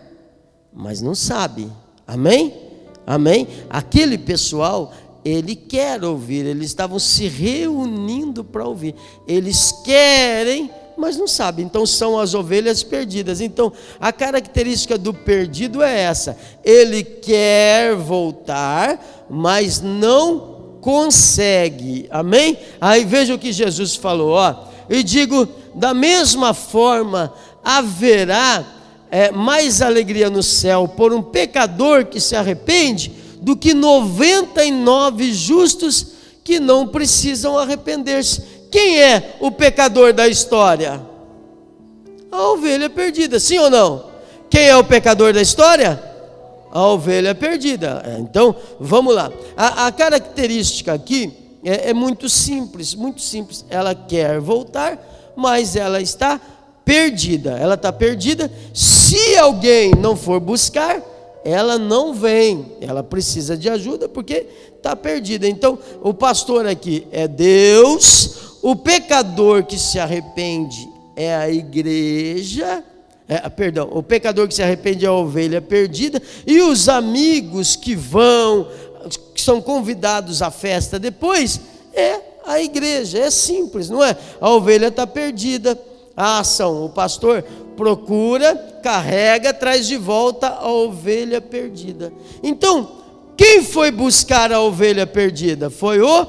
mas 0.73 1.03
não 1.03 1.15
sabe. 1.15 1.71
Amém? 2.07 2.66
Amém? 3.07 3.47
Aquele 3.71 4.19
pessoal, 4.19 4.93
ele 5.25 5.55
quer 5.55 6.05
ouvir, 6.05 6.45
eles 6.45 6.67
estavam 6.67 6.99
se 6.99 7.29
reunindo 7.29 8.43
para 8.43 8.67
ouvir. 8.67 8.95
Eles 9.29 9.73
querem, 9.85 10.71
mas 10.97 11.17
não 11.17 11.29
sabem. 11.29 11.65
Então 11.65 11.87
são 11.87 12.19
as 12.19 12.35
ovelhas 12.35 12.83
perdidas. 12.83 13.41
Então, 13.41 13.73
a 14.01 14.13
característica 14.13 14.99
do 14.99 15.15
perdido 15.15 15.83
é 15.83 16.01
essa: 16.01 16.37
ele 16.65 17.05
quer 17.05 17.95
voltar, 17.95 19.27
mas 19.31 19.81
não 19.81 20.57
consegue. 20.81 22.07
Amém? 22.11 22.59
Aí 22.81 23.05
veja 23.05 23.35
o 23.35 23.39
que 23.39 23.53
Jesus 23.53 23.95
falou, 23.95 24.31
ó. 24.31 24.67
E 24.89 25.03
digo, 25.03 25.49
da 25.75 25.93
mesma 25.93 26.55
forma, 26.55 27.33
haverá 27.65 28.65
é, 29.17 29.31
mais 29.31 29.81
alegria 29.81 30.29
no 30.29 30.43
céu 30.43 30.87
por 30.87 31.13
um 31.13 31.23
pecador 31.23 32.05
que 32.05 32.21
se 32.21 32.37
arrepende 32.37 33.11
do 33.41 33.57
que 33.57 33.73
99 33.73 35.33
justos 35.33 36.09
que 36.45 36.61
não 36.61 36.87
precisam 36.87 37.57
arrepender-se. 37.57 38.43
Quem 38.71 39.01
é 39.01 39.37
o 39.41 39.51
pecador 39.51 40.13
da 40.13 40.29
história? 40.29 41.01
A 42.31 42.49
ovelha 42.49 42.91
perdida, 42.91 43.41
sim 43.41 43.59
ou 43.59 43.71
não? 43.71 44.05
Quem 44.51 44.69
é 44.69 44.77
o 44.77 44.85
pecador 44.85 45.33
da 45.33 45.41
história? 45.41 46.15
a 46.77 46.89
ovelha 46.89 47.35
perdida. 47.35 48.03
É, 48.05 48.21
então, 48.21 48.55
vamos 48.79 49.15
lá. 49.15 49.33
A, 49.57 49.87
a 49.87 49.93
característica 49.93 50.93
aqui 50.93 51.33
é, 51.65 51.89
é, 51.89 51.95
muito 51.95 52.29
simples, 52.29 52.95
muito 52.95 53.23
simples. 53.23 53.65
Ela 53.71 53.95
quer 53.95 54.41
voltar, 54.41 54.99
mas 55.35 55.75
ela 55.75 56.03
está 56.03 56.39
perdida. 56.87 57.59
Ela 57.59 57.75
está 57.75 57.93
perdida. 57.93 58.51
Se 58.73 59.37
alguém 59.37 59.91
não 59.91 60.17
for 60.17 60.41
buscar, 60.41 61.03
ela 61.45 61.77
não 61.77 62.15
vem. 62.15 62.77
Ela 62.81 63.03
precisa 63.03 63.57
de 63.57 63.69
ajuda 63.69 64.09
porque 64.09 64.47
está 64.75 64.97
perdida. 64.97 65.47
Então, 65.47 65.79
o 66.01 66.15
pastor 66.15 66.65
aqui 66.65 67.07
é 67.11 67.29
Deus. 67.29 68.59
O 68.63 68.75
pecador 68.77 69.65
que 69.65 69.79
se 69.79 69.99
arrepende 69.99 70.89
é 71.15 71.35
a 71.35 71.51
igreja 71.51 72.83
é, 73.29 73.49
perdão, 73.49 73.89
o 73.91 74.05
pecador 74.05 74.47
que 74.47 74.55
se 74.55 74.63
arrepende 74.63 75.05
é 75.05 75.09
a 75.09 75.13
ovelha 75.13 75.61
perdida, 75.61 76.23
e 76.47 76.61
os 76.61 76.89
amigos 76.89 77.75
que 77.75 77.97
vão, 77.97 78.69
que 79.35 79.43
são 79.43 79.61
convidados 79.61 80.43
à 80.43 80.51
festa 80.51 80.97
depois, 80.97 81.61
é 81.93 82.21
a 82.45 82.63
igreja, 82.63 83.19
é 83.19 83.29
simples, 83.29 83.91
não 83.91 84.05
é? 84.05 84.17
A 84.41 84.49
ovelha 84.51 84.87
está 84.87 85.05
perdida, 85.09 85.77
a 86.17 86.39
ação, 86.39 86.85
o 86.85 86.89
pastor 86.89 87.45
procura, 87.77 88.55
carrega, 88.83 89.53
traz 89.53 89.87
de 89.87 89.97
volta 89.97 90.49
a 90.49 90.71
ovelha 90.71 91.41
perdida. 91.41 92.13
Então, 92.43 92.91
quem 93.37 93.63
foi 93.63 93.91
buscar 93.91 94.51
a 94.51 94.61
ovelha 94.61 95.07
perdida? 95.07 95.69
Foi 95.69 96.01
o 96.01 96.27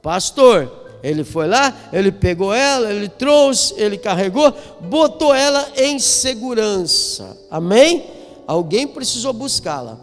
pastor. 0.00 0.80
Ele 1.02 1.24
foi 1.24 1.48
lá, 1.48 1.76
ele 1.92 2.12
pegou 2.12 2.54
ela, 2.54 2.92
ele 2.92 3.08
trouxe, 3.08 3.74
ele 3.76 3.98
carregou, 3.98 4.54
botou 4.80 5.34
ela 5.34 5.66
em 5.76 5.98
segurança. 5.98 7.36
Amém? 7.50 8.04
Alguém 8.46 8.86
precisou 8.86 9.32
buscá-la. 9.32 9.98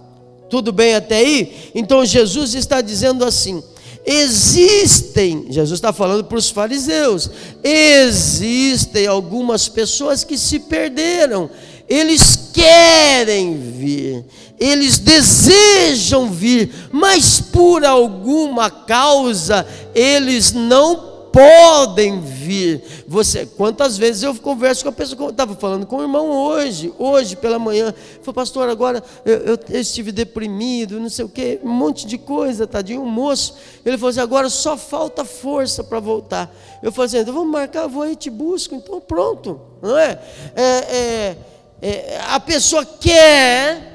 Tudo 0.50 0.74
bem 0.74 0.96
até 0.96 1.18
aí? 1.18 1.72
Então 1.74 2.04
Jesus 2.04 2.54
está 2.54 2.82
dizendo 2.82 3.24
assim: 3.24 3.64
existem, 4.06 5.48
Jesus 5.50 5.78
está 5.78 5.92
falando 5.94 6.24
para 6.24 6.38
os 6.38 6.50
fariseus, 6.50 7.30
existem 7.64 9.08
algumas 9.08 9.68
pessoas 9.68 10.24
que 10.24 10.38
se 10.38 10.60
perderam, 10.60 11.50
eles 11.88 12.52
querem 12.54 13.60
vir, 13.60 14.26
eles 14.60 15.00
desejam 15.00 16.30
vir, 16.32 16.72
mas 16.92 17.40
por 17.40 17.84
alguma 17.84 18.70
causa 18.70 19.66
eles 19.94 20.52
não 20.52 21.09
podem 21.32 22.20
vir. 22.22 22.84
Você, 23.08 23.46
quantas 23.46 23.98
vezes 23.98 24.24
eu 24.24 24.36
converso 24.36 24.84
com 24.84 24.90
a 24.90 24.92
pessoa, 24.92 25.26
eu 25.26 25.30
estava 25.30 25.56
falando 25.56 25.86
com 25.86 25.98
o 25.98 26.02
irmão 26.02 26.30
hoje, 26.30 26.94
hoje 26.98 27.36
pela 27.36 27.60
manhã, 27.60 27.94
falou, 28.22 28.34
pastor, 28.34 28.70
agora 28.70 29.04
eu, 29.26 29.38
eu, 29.38 29.60
eu, 29.70 29.80
estive 29.80 30.12
deprimido, 30.12 31.00
não 31.00 31.10
sei 31.10 31.26
o 31.26 31.30
que, 31.30 31.60
um 31.64 31.70
monte 31.70 32.06
de 32.06 32.18
coisa, 32.18 32.68
tadinho, 32.68 33.02
um 33.02 33.10
moço. 33.10 33.56
Ele 33.86 33.98
falou 33.98 34.10
assim, 34.10 34.20
agora 34.20 34.50
só 34.50 34.78
falta 34.78 35.24
força 35.24 35.84
para 35.84 36.00
voltar. 36.00 36.54
Eu 36.82 36.92
falei 36.92 37.08
assim, 37.08 37.18
então 37.20 37.34
vamos 37.34 37.52
marcar, 37.52 37.88
vou 37.88 38.04
aí 38.04 38.16
te 38.16 38.30
busco, 38.30 38.76
então 38.76 39.00
pronto, 39.00 39.60
não 39.82 39.98
é? 39.98 40.20
é, 40.56 40.64
é, 40.64 41.38
é 41.82 42.22
a 42.28 42.40
pessoa 42.40 42.86
quer 42.86 43.90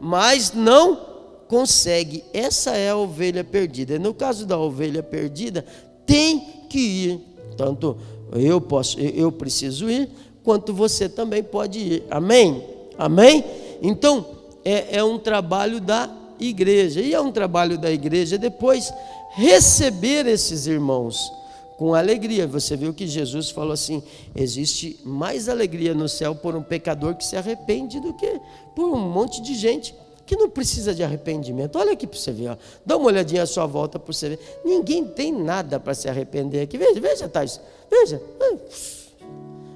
mas 0.00 0.52
não 0.52 1.08
consegue. 1.48 2.24
Essa 2.32 2.76
é 2.76 2.90
a 2.90 2.96
ovelha 2.96 3.42
perdida. 3.42 3.98
No 3.98 4.14
caso 4.14 4.46
da 4.46 4.58
ovelha 4.58 5.02
perdida, 5.02 5.64
tem 6.06 6.57
que 6.68 6.78
ir. 6.78 7.20
Tanto 7.56 7.96
eu 8.32 8.60
posso, 8.60 9.00
eu 9.00 9.32
preciso 9.32 9.90
ir, 9.90 10.08
quanto 10.44 10.72
você 10.72 11.08
também 11.08 11.42
pode 11.42 11.78
ir. 11.78 12.04
Amém? 12.10 12.62
Amém? 12.96 13.44
Então, 13.82 14.26
é, 14.64 14.98
é 14.98 15.04
um 15.04 15.18
trabalho 15.18 15.80
da 15.80 16.10
igreja. 16.38 17.00
E 17.00 17.14
é 17.14 17.20
um 17.20 17.32
trabalho 17.32 17.78
da 17.78 17.90
igreja 17.90 18.38
depois 18.38 18.92
receber 19.34 20.26
esses 20.26 20.66
irmãos 20.66 21.30
com 21.76 21.94
alegria. 21.94 22.46
Você 22.46 22.76
viu 22.76 22.92
que 22.92 23.06
Jesus 23.06 23.50
falou 23.50 23.72
assim: 23.72 24.02
existe 24.34 24.98
mais 25.04 25.48
alegria 25.48 25.94
no 25.94 26.08
céu 26.08 26.34
por 26.34 26.54
um 26.54 26.62
pecador 26.62 27.14
que 27.14 27.24
se 27.24 27.36
arrepende 27.36 28.00
do 28.00 28.12
que 28.14 28.40
por 28.74 28.90
um 28.90 28.98
monte 28.98 29.40
de 29.40 29.54
gente 29.54 29.94
que 30.28 30.36
não 30.36 30.50
precisa 30.50 30.94
de 30.94 31.02
arrependimento. 31.02 31.78
Olha 31.78 31.92
aqui 31.92 32.06
para 32.06 32.18
você 32.18 32.30
ver, 32.30 32.50
ó. 32.50 32.56
dá 32.84 32.98
uma 32.98 33.06
olhadinha 33.06 33.44
à 33.44 33.46
sua 33.46 33.64
volta 33.64 33.98
para 33.98 34.12
você 34.12 34.28
ver. 34.28 34.60
Ninguém 34.62 35.02
tem 35.02 35.32
nada 35.32 35.80
para 35.80 35.94
se 35.94 36.06
arrepender 36.06 36.60
aqui. 36.60 36.76
Veja, 36.76 37.00
veja, 37.00 37.28
Thais, 37.30 37.58
veja. 37.90 38.20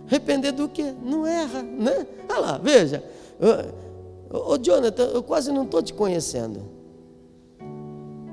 Arrepender 0.06 0.52
do 0.52 0.68
quê? 0.68 0.92
Não 1.02 1.26
erra, 1.26 1.62
né? 1.62 2.06
Olha 2.28 2.38
lá, 2.38 2.59
veja. 2.59 3.02
Ô, 4.30 4.59
Jonathan, 4.59 5.04
eu 5.04 5.23
quase 5.23 5.50
não 5.50 5.64
estou 5.64 5.82
te 5.82 5.94
conhecendo. 5.94 6.61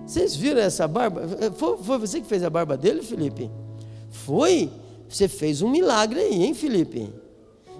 Vocês 0.06 0.36
viram 0.36 0.60
essa 0.60 0.90
barba? 0.90 1.22
Foi, 1.56 1.78
foi 1.78 1.98
você 2.00 2.20
que 2.20 2.28
fez 2.28 2.44
a 2.44 2.50
barba 2.50 2.76
dele, 2.76 3.02
Felipe? 3.02 3.50
Foi? 4.10 4.70
Você 5.08 5.30
fez 5.30 5.62
um 5.62 5.70
milagre 5.70 6.20
aí, 6.20 6.44
hein, 6.44 6.54
Felipe? 6.54 7.14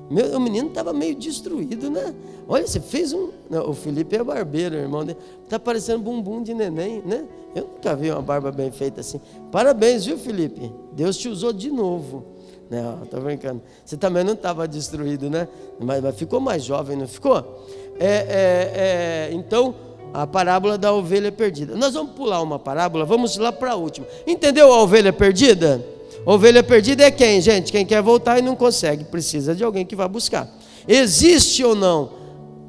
Meu, 0.10 0.36
o 0.36 0.40
menino 0.40 0.70
estava 0.70 0.92
meio 0.92 1.16
destruído, 1.16 1.90
né? 1.92 2.16
Olha, 2.48 2.66
você 2.66 2.80
fez 2.80 3.14
um. 3.14 3.30
Não, 3.50 3.70
o 3.70 3.74
Felipe 3.74 4.16
é 4.16 4.24
barbeiro, 4.24 4.76
irmão 4.76 5.06
dele. 5.06 5.20
Está 5.44 5.60
parecendo 5.60 6.00
bumbum 6.00 6.42
de 6.42 6.54
neném, 6.54 7.02
né? 7.06 7.26
Eu 7.56 7.64
nunca 7.64 7.96
vi 7.96 8.10
uma 8.10 8.22
barba 8.22 8.52
bem 8.52 8.72
feita 8.72 9.02
assim. 9.02 9.22
Parabéns, 9.52 10.06
viu, 10.06 10.18
Felipe? 10.18 10.72
Deus 10.94 11.16
te 11.16 11.30
usou 11.30 11.54
de 11.54 11.70
novo. 11.70 12.26
Não, 12.70 13.04
estou 13.04 13.22
brincando. 13.22 13.62
Você 13.86 13.98
também 13.98 14.24
não 14.24 14.34
estava 14.34 14.68
destruído, 14.68 15.30
né? 15.30 15.48
Mas, 15.80 16.02
mas, 16.02 16.16
ficou 16.16 16.40
mais 16.40 16.64
jovem, 16.64 16.98
não 16.98 17.08
ficou? 17.08 17.66
É, 18.00 18.06
é, 18.06 19.30
é, 19.30 19.30
então, 19.34 19.76
a 20.14 20.26
parábola 20.26 20.78
da 20.78 20.94
ovelha 20.94 21.32
perdida. 21.32 21.76
Nós 21.76 21.94
vamos 21.94 22.14
pular 22.14 22.42
uma 22.42 22.58
parábola, 22.58 23.06
vamos 23.06 23.38
lá 23.38 23.52
para 23.52 23.72
a 23.72 23.76
última. 23.76 24.08
Entendeu 24.26 24.72
a 24.74 24.82
ovelha 24.82 25.14
perdida? 25.14 25.84
Ovelha 26.26 26.64
perdida 26.64 27.04
é 27.04 27.12
quem, 27.12 27.42
gente? 27.42 27.72
Quem 27.72 27.86
quer 27.86 28.02
voltar 28.02 28.40
e 28.40 28.42
não 28.42 28.56
consegue, 28.56 29.04
precisa 29.04 29.56
de 29.56 29.64
alguém 29.64 29.86
que 29.86 29.96
vá 29.96 30.08
buscar. 30.08 30.48
Existe 30.88 31.64
ou 31.64 31.76
não? 31.76 32.12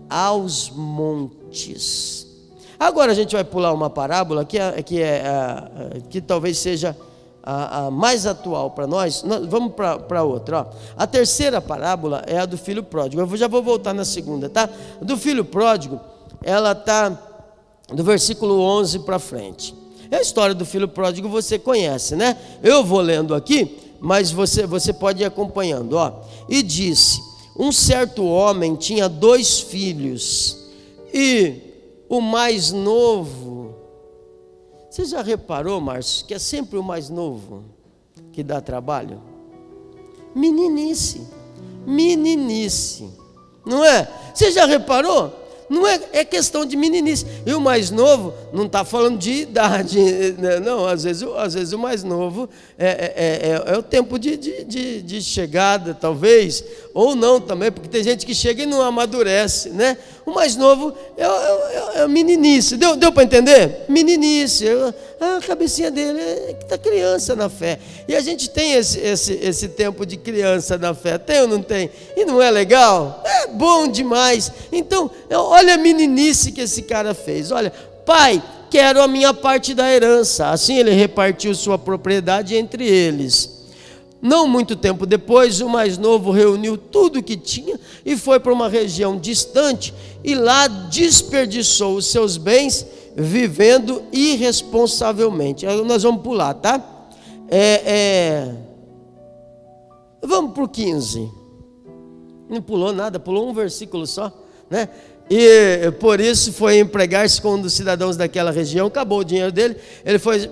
Aos 0.08 0.70
montes. 0.70 2.26
Agora 2.78 3.12
a 3.12 3.14
gente 3.14 3.34
vai 3.34 3.44
pular 3.44 3.72
uma 3.72 3.90
parábola 3.90 4.44
que, 4.44 4.58
é, 4.58 4.82
que, 4.82 5.02
é, 5.02 5.22
que 6.08 6.20
talvez 6.20 6.58
seja 6.58 6.96
a, 7.42 7.86
a 7.86 7.90
mais 7.90 8.26
atual 8.26 8.70
para 8.70 8.86
nós. 8.86 9.22
nós. 9.22 9.46
Vamos 9.46 9.74
para 9.74 10.22
outra. 10.22 10.60
Ó. 10.60 10.66
A 10.96 11.06
terceira 11.06 11.60
parábola 11.60 12.22
é 12.26 12.38
a 12.38 12.46
do 12.46 12.56
filho 12.56 12.82
pródigo. 12.82 13.22
Eu 13.22 13.36
já 13.36 13.48
vou 13.48 13.62
voltar 13.62 13.92
na 13.92 14.04
segunda, 14.04 14.48
tá? 14.48 14.68
Do 15.00 15.16
filho 15.16 15.44
pródigo, 15.44 16.00
ela 16.42 16.72
está 16.72 17.18
do 17.88 18.04
versículo 18.04 18.60
11 18.60 19.00
para 19.00 19.18
frente. 19.18 19.74
É 20.10 20.16
a 20.16 20.20
história 20.20 20.54
do 20.54 20.66
filho 20.66 20.88
pródigo, 20.88 21.28
você 21.28 21.58
conhece, 21.58 22.16
né? 22.16 22.36
Eu 22.62 22.82
vou 22.82 23.00
lendo 23.00 23.34
aqui, 23.34 23.78
mas 24.00 24.32
você, 24.32 24.66
você 24.66 24.92
pode 24.92 25.22
ir 25.22 25.26
acompanhando. 25.26 25.92
Ó. 25.94 26.22
E 26.48 26.62
disse: 26.62 27.20
Um 27.56 27.70
certo 27.70 28.24
homem 28.24 28.74
tinha 28.74 29.08
dois 29.08 29.60
filhos, 29.60 30.58
e 31.14 31.60
o 32.08 32.20
mais 32.20 32.72
novo. 32.72 33.76
Você 34.90 35.04
já 35.04 35.22
reparou, 35.22 35.80
Márcio, 35.80 36.26
que 36.26 36.34
é 36.34 36.38
sempre 36.38 36.76
o 36.76 36.82
mais 36.82 37.08
novo 37.08 37.62
que 38.32 38.42
dá 38.42 38.60
trabalho? 38.60 39.22
Meninice, 40.34 41.26
meninice, 41.86 43.08
não 43.64 43.84
é? 43.84 44.08
Você 44.34 44.50
já 44.50 44.66
reparou? 44.66 45.39
Não 45.70 45.86
é, 45.86 46.00
é 46.12 46.24
questão 46.24 46.66
de 46.66 46.76
meninice. 46.76 47.24
E 47.46 47.54
o 47.54 47.60
mais 47.60 47.92
novo 47.92 48.34
não 48.52 48.66
está 48.66 48.84
falando 48.84 49.16
de 49.16 49.30
idade. 49.42 50.00
Né? 50.40 50.58
Não, 50.58 50.86
às 50.86 51.04
vezes, 51.04 51.22
às 51.36 51.54
vezes 51.54 51.72
o 51.72 51.78
mais 51.78 52.02
novo 52.02 52.48
é, 52.78 52.88
é, 52.88 53.70
é, 53.70 53.74
é 53.74 53.78
o 53.78 53.82
tempo 53.82 54.18
de, 54.18 54.36
de, 54.36 54.64
de, 54.64 55.02
de, 55.02 55.22
chegada, 55.22 55.92
talvez. 55.92 56.64
Ou 56.94 57.14
não 57.14 57.40
também, 57.40 57.70
porque 57.70 57.88
tem 57.88 58.02
gente 58.02 58.24
que 58.24 58.34
chega 58.34 58.62
e 58.62 58.66
não 58.66 58.80
amadurece. 58.80 59.68
Né? 59.68 59.98
O 60.26 60.32
mais 60.32 60.54
novo 60.54 60.92
é, 61.16 61.24
é, 61.24 62.02
é 62.02 62.08
meninice. 62.08 62.76
Deu, 62.76 62.96
deu 62.96 63.10
para 63.12 63.24
entender? 63.24 63.84
Meninice. 63.88 64.66
A 65.20 65.40
cabecinha 65.46 65.90
dele 65.90 66.20
é 66.20 66.56
está 66.60 66.78
criança 66.78 67.34
na 67.34 67.48
fé. 67.48 67.78
E 68.06 68.14
a 68.14 68.20
gente 68.20 68.48
tem 68.50 68.74
esse, 68.74 68.98
esse, 68.98 69.32
esse 69.34 69.68
tempo 69.68 70.04
de 70.06 70.16
criança 70.16 70.78
na 70.78 70.94
fé. 70.94 71.18
Tem 71.18 71.40
ou 71.40 71.48
não 71.48 71.62
tem? 71.62 71.90
E 72.16 72.24
não 72.24 72.40
é 72.40 72.50
legal? 72.50 73.22
É 73.24 73.46
bom 73.48 73.88
demais. 73.88 74.52
Então, 74.70 75.10
olha 75.30 75.74
a 75.74 75.78
meninice 75.78 76.52
que 76.52 76.60
esse 76.60 76.82
cara 76.82 77.14
fez. 77.14 77.50
Olha, 77.50 77.72
pai, 78.04 78.42
quero 78.70 79.02
a 79.02 79.08
minha 79.08 79.34
parte 79.34 79.74
da 79.74 79.90
herança. 79.90 80.50
Assim 80.50 80.78
ele 80.78 80.92
repartiu 80.92 81.54
sua 81.54 81.78
propriedade 81.78 82.54
entre 82.54 82.86
eles. 82.86 83.60
Não 84.22 84.46
muito 84.46 84.76
tempo 84.76 85.06
depois, 85.06 85.60
o 85.62 85.68
mais 85.68 85.96
novo 85.96 86.30
reuniu 86.30 86.76
tudo 86.76 87.20
o 87.20 87.22
que 87.22 87.36
tinha 87.38 87.80
e 88.04 88.16
foi 88.16 88.40
para 88.40 88.52
uma 88.52 88.68
região 88.68 89.18
distante 89.18 89.94
e 90.22 90.34
lá 90.34 90.66
desperdiçou 90.66 91.96
os 91.96 92.06
seus 92.06 92.36
bens 92.36 92.86
vivendo 93.16 94.02
irresponsavelmente. 94.12 95.66
Nós 95.66 96.02
vamos 96.02 96.22
pular, 96.22 96.54
tá? 96.54 96.82
É, 97.48 97.82
é... 97.84 98.54
Vamos 100.22 100.52
para 100.52 100.64
o 100.64 100.68
15. 100.68 101.30
Não 102.48 102.60
pulou 102.60 102.92
nada, 102.92 103.18
pulou 103.18 103.48
um 103.48 103.54
versículo 103.54 104.06
só, 104.06 104.32
né? 104.68 104.88
E 105.32 105.92
por 106.00 106.18
isso 106.18 106.52
foi 106.52 106.80
empregar-se 106.80 107.40
com 107.40 107.54
um 107.54 107.60
dos 107.60 107.72
cidadãos 107.72 108.16
daquela 108.16 108.50
região, 108.50 108.88
acabou 108.88 109.20
o 109.20 109.24
dinheiro 109.24 109.52
dele, 109.52 109.76
ele 110.04 110.18
foi 110.18 110.50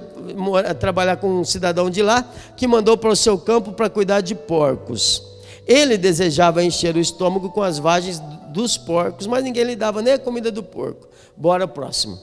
trabalhar 0.79 1.17
com 1.17 1.41
um 1.41 1.45
cidadão 1.45 1.91
de 1.91 2.01
lá, 2.01 2.23
que 2.57 2.65
mandou 2.65 2.97
para 2.97 3.11
o 3.11 3.17
seu 3.17 3.37
campo 3.37 3.73
para 3.73 3.91
cuidar 3.91 4.21
de 4.21 4.37
porcos. 4.37 5.38
Ele 5.69 5.99
desejava 5.99 6.65
encher 6.65 6.97
o 6.97 6.99
estômago 6.99 7.51
com 7.51 7.63
as 7.63 7.79
vagens 7.79 8.19
dos 8.49 8.79
porcos, 8.79 9.27
mas 9.27 9.45
ninguém 9.45 9.65
lhe 9.65 9.77
dava 9.77 10.01
nem 10.01 10.15
a 10.15 10.19
comida 10.19 10.51
do 10.51 10.63
porco. 10.63 11.07
Bora 11.37 11.69
próximo. 11.69 12.19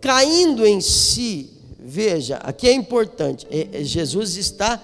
Caindo 0.00 0.64
em 0.64 0.80
si, 0.80 1.50
veja, 1.78 2.36
aqui 2.36 2.68
é 2.68 2.72
importante, 2.72 3.46
é, 3.50 3.68
é, 3.80 3.84
Jesus 3.84 4.36
está 4.36 4.82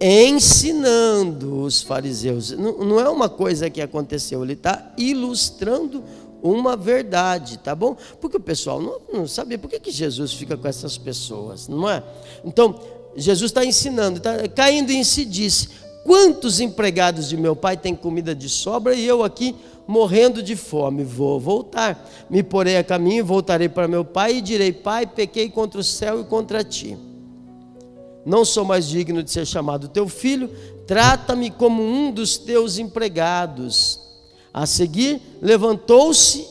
ensinando 0.00 1.60
os 1.62 1.82
fariseus. 1.82 2.50
Não, 2.50 2.98
é 2.98 3.08
uma 3.10 3.28
coisa 3.28 3.68
que 3.68 3.82
aconteceu, 3.82 4.42
ele 4.42 4.54
está 4.54 4.92
ilustrando 4.96 6.02
uma 6.42 6.76
verdade, 6.76 7.58
tá 7.58 7.74
bom? 7.74 7.96
Porque 8.20 8.36
o 8.36 8.40
pessoal 8.40 8.80
não, 8.80 9.00
não 9.12 9.26
sabia 9.26 9.58
por 9.58 9.68
que, 9.68 9.78
que 9.78 9.90
Jesus 9.90 10.32
fica 10.32 10.56
com 10.56 10.68
essas 10.68 10.96
pessoas, 10.96 11.68
não 11.68 11.88
é? 11.88 12.02
Então, 12.44 12.78
Jesus 13.16 13.50
está 13.50 13.64
ensinando, 13.64 14.20
tá, 14.20 14.48
caindo 14.48 14.90
em 14.90 15.04
si 15.04 15.24
disse: 15.24 15.68
Quantos 16.04 16.60
empregados 16.60 17.28
de 17.28 17.36
meu 17.36 17.56
pai 17.56 17.76
têm 17.76 17.96
comida 17.96 18.34
de 18.34 18.48
sobra 18.48 18.94
e 18.94 19.06
eu 19.06 19.24
aqui 19.24 19.56
morrendo 19.86 20.42
de 20.42 20.54
fome? 20.54 21.02
Vou 21.02 21.40
voltar, 21.40 22.08
me 22.30 22.42
porei 22.42 22.76
a 22.76 22.84
caminho, 22.84 23.24
voltarei 23.24 23.68
para 23.68 23.88
meu 23.88 24.04
pai 24.04 24.36
e 24.36 24.40
direi: 24.40 24.72
Pai, 24.72 25.06
pequei 25.06 25.48
contra 25.48 25.80
o 25.80 25.84
céu 25.84 26.20
e 26.20 26.24
contra 26.24 26.62
ti 26.62 26.96
não 28.24 28.44
sou 28.44 28.64
mais 28.64 28.88
digno 28.88 29.22
de 29.22 29.30
ser 29.30 29.46
chamado 29.46 29.88
teu 29.88 30.08
filho, 30.08 30.50
trata-me 30.86 31.50
como 31.50 31.82
um 31.82 32.10
dos 32.10 32.38
teus 32.38 32.78
empregados. 32.78 34.00
A 34.52 34.66
seguir, 34.66 35.20
levantou-se. 35.42 36.46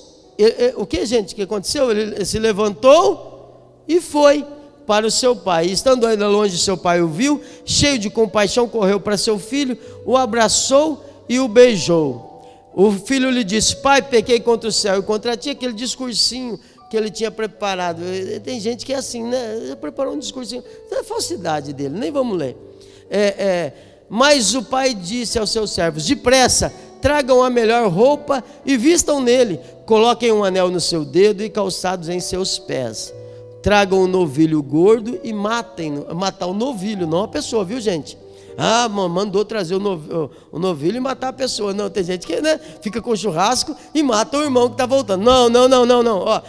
O 0.76 0.86
que, 0.86 1.06
gente? 1.06 1.34
Que 1.34 1.44
aconteceu? 1.44 1.90
Ele 1.90 2.24
se 2.26 2.38
levantou 2.38 3.82
e 3.88 4.00
foi 4.00 4.46
para 4.86 5.06
o 5.06 5.12
seu 5.12 5.36
pai. 5.36 5.68
Estando 5.68 6.06
ainda 6.06 6.28
longe, 6.28 6.58
seu 6.58 6.78
pai 6.78 7.02
o 7.02 7.08
viu, 7.08 7.42
cheio 7.66 7.98
de 7.98 8.10
compaixão, 8.10 8.68
correu 8.68 9.00
para 9.00 9.18
seu 9.18 9.40
filho, 9.40 9.78
o 10.06 10.18
abraçou 10.18 11.04
e 11.28 11.40
o 11.40 11.48
beijou. 11.48 12.32
O 12.74 12.92
filho 12.92 13.30
lhe 13.30 13.44
disse: 13.44 13.76
Pai, 13.78 14.02
pequei 14.02 14.40
contra 14.40 14.70
o 14.70 14.72
céu 14.72 15.00
e 15.00 15.04
contra 15.04 15.38
ti. 15.38 15.50
Aquele 15.50 15.74
discursinho 15.74 16.60
que 16.90 16.98
ele 16.98 17.10
tinha 17.10 17.32
preparado. 17.32 18.02
Tem 18.44 18.60
gente 18.60 18.86
que 18.86 18.94
é 18.94 18.98
assim, 18.98 19.24
né? 19.24 19.58
Ele 19.58 19.76
preparou 19.76 20.14
um 20.14 20.20
discurso. 20.20 20.64
É 20.92 21.00
a 21.00 21.04
falsidade 21.04 21.74
dele, 21.74 21.98
nem 21.98 22.12
vamos 22.12 22.38
ler. 22.38 22.58
É, 23.10 23.20
é, 23.20 23.74
mas 24.10 24.56
o 24.56 24.64
pai 24.64 24.94
disse 24.94 25.38
aos 25.38 25.52
seus 25.52 25.72
servos: 25.72 26.06
Depressa, 26.06 26.74
tragam 27.02 27.44
a 27.44 27.50
melhor 27.50 27.90
roupa 27.90 28.44
e 28.66 28.78
vistam 28.78 29.22
nele. 29.22 29.60
Coloquem 29.86 30.32
um 30.32 30.44
anel 30.44 30.70
no 30.70 30.80
seu 30.80 31.04
dedo 31.04 31.44
e 31.44 31.50
calçados 31.50 32.10
em 32.10 32.20
seus 32.20 32.58
pés. 32.58 33.14
Tragam 33.64 34.04
um 34.04 34.08
novilho 34.08 34.62
gordo 34.62 35.20
e 35.24 35.34
matem, 35.34 36.06
matar 36.14 36.46
o 36.46 36.54
novilho, 36.54 37.08
não 37.08 37.24
a 37.24 37.28
pessoa, 37.28 37.66
viu 37.66 37.82
gente? 37.82 38.16
Ah, 38.56 38.88
mandou 38.88 39.44
trazer 39.44 39.74
o 39.74 39.80
novilho, 39.80 40.30
o 40.52 40.60
novilho 40.60 40.98
e 40.98 41.00
matar 41.00 41.30
a 41.30 41.34
pessoa. 41.34 41.74
Não, 41.74 41.90
tem 41.90 42.04
gente 42.04 42.28
que 42.28 42.40
né, 42.40 42.60
fica 42.82 43.02
com 43.02 43.16
churrasco 43.16 43.76
e 43.96 44.04
mata 44.04 44.38
o 44.38 44.44
irmão 44.44 44.68
que 44.68 44.76
está 44.76 44.86
voltando. 44.86 45.24
Não, 45.24 45.50
não, 45.50 45.68
não, 45.68 45.86
não, 45.86 46.04
não. 46.04 46.20
Ó, 46.20 46.42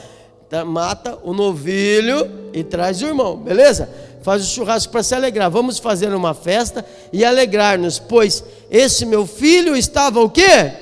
Tá, 0.49 0.65
mata 0.65 1.19
o 1.25 1.33
novilho 1.33 2.31
e 2.53 2.63
traz 2.63 3.03
o 3.03 3.07
irmão, 3.07 3.37
beleza? 3.37 3.89
Faz 4.23 4.43
o 4.43 4.47
churrasco 4.47 4.93
para 4.93 5.03
se 5.03 5.15
alegrar. 5.15 5.51
Vamos 5.51 5.79
fazer 5.79 6.15
uma 6.15 6.33
festa 6.35 6.85
e 7.13 7.25
alegrar-nos, 7.25 7.99
pois 7.99 8.45
esse 8.71 9.05
meu 9.05 9.27
filho 9.27 9.77
estava 9.77 10.21
o 10.21 10.31
quê? 10.31 10.73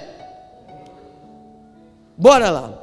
Bora 2.18 2.50
lá. 2.50 2.81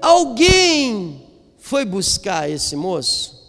Alguém 0.00 1.26
foi 1.58 1.84
buscar 1.84 2.48
esse 2.48 2.76
moço? 2.76 3.48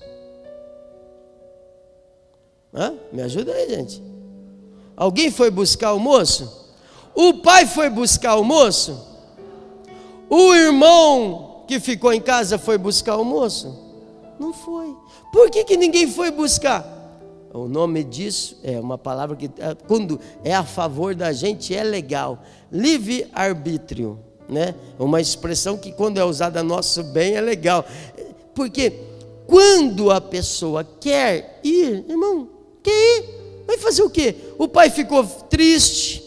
Hã? 2.74 2.94
Me 3.12 3.22
ajuda 3.22 3.54
aí, 3.54 3.70
gente. 3.70 4.04
Alguém 4.96 5.32
foi 5.32 5.50
buscar 5.52 5.94
o 5.94 6.00
moço? 6.00 6.68
O 7.14 7.36
pai 7.36 7.66
foi 7.66 7.90
buscar 7.90 8.36
o 8.36 8.44
moço? 8.44 9.06
O 10.30 10.54
irmão 10.54 11.64
que 11.68 11.80
ficou 11.80 12.14
em 12.14 12.22
casa 12.22 12.58
foi 12.58 12.78
buscar 12.78 13.18
o 13.18 13.24
moço? 13.24 13.88
Não 14.40 14.54
foi. 14.54 14.96
Por 15.32 15.50
que, 15.50 15.64
que 15.64 15.78
ninguém 15.78 16.08
foi 16.08 16.32
buscar? 16.32 16.96
O 17.54 17.68
nome 17.68 18.04
disso 18.04 18.60
é 18.64 18.80
uma 18.80 18.98
palavra 18.98 19.36
que, 19.36 19.46
é, 19.58 19.76
quando 19.88 20.20
é 20.44 20.54
a 20.54 20.64
favor 20.64 21.16
da 21.16 21.32
gente, 21.32 21.74
é 21.74 21.84
legal. 21.84 22.40
Livre-arbítrio. 22.72 24.20
Né? 24.50 24.76
Uma 24.98 25.20
expressão 25.20 25.78
que, 25.78 25.92
quando 25.92 26.20
é 26.20 26.24
usada 26.24 26.64
nosso 26.64 27.04
bem, 27.04 27.36
é 27.36 27.42
legal. 27.42 27.86
Porque 28.56 28.94
quando 29.46 30.12
a 30.12 30.20
pessoa 30.22 30.84
quer 30.84 31.60
ir, 31.64 32.06
irmão, 32.08 32.50
quer 32.82 32.92
ir, 32.92 33.38
vai 33.66 33.78
Vai 33.78 33.84
fazer 33.84 34.02
o 34.02 34.10
quê? 34.10 34.36
O 34.58 34.68
pai 34.68 34.90
ficou 34.90 35.24
triste, 35.24 36.24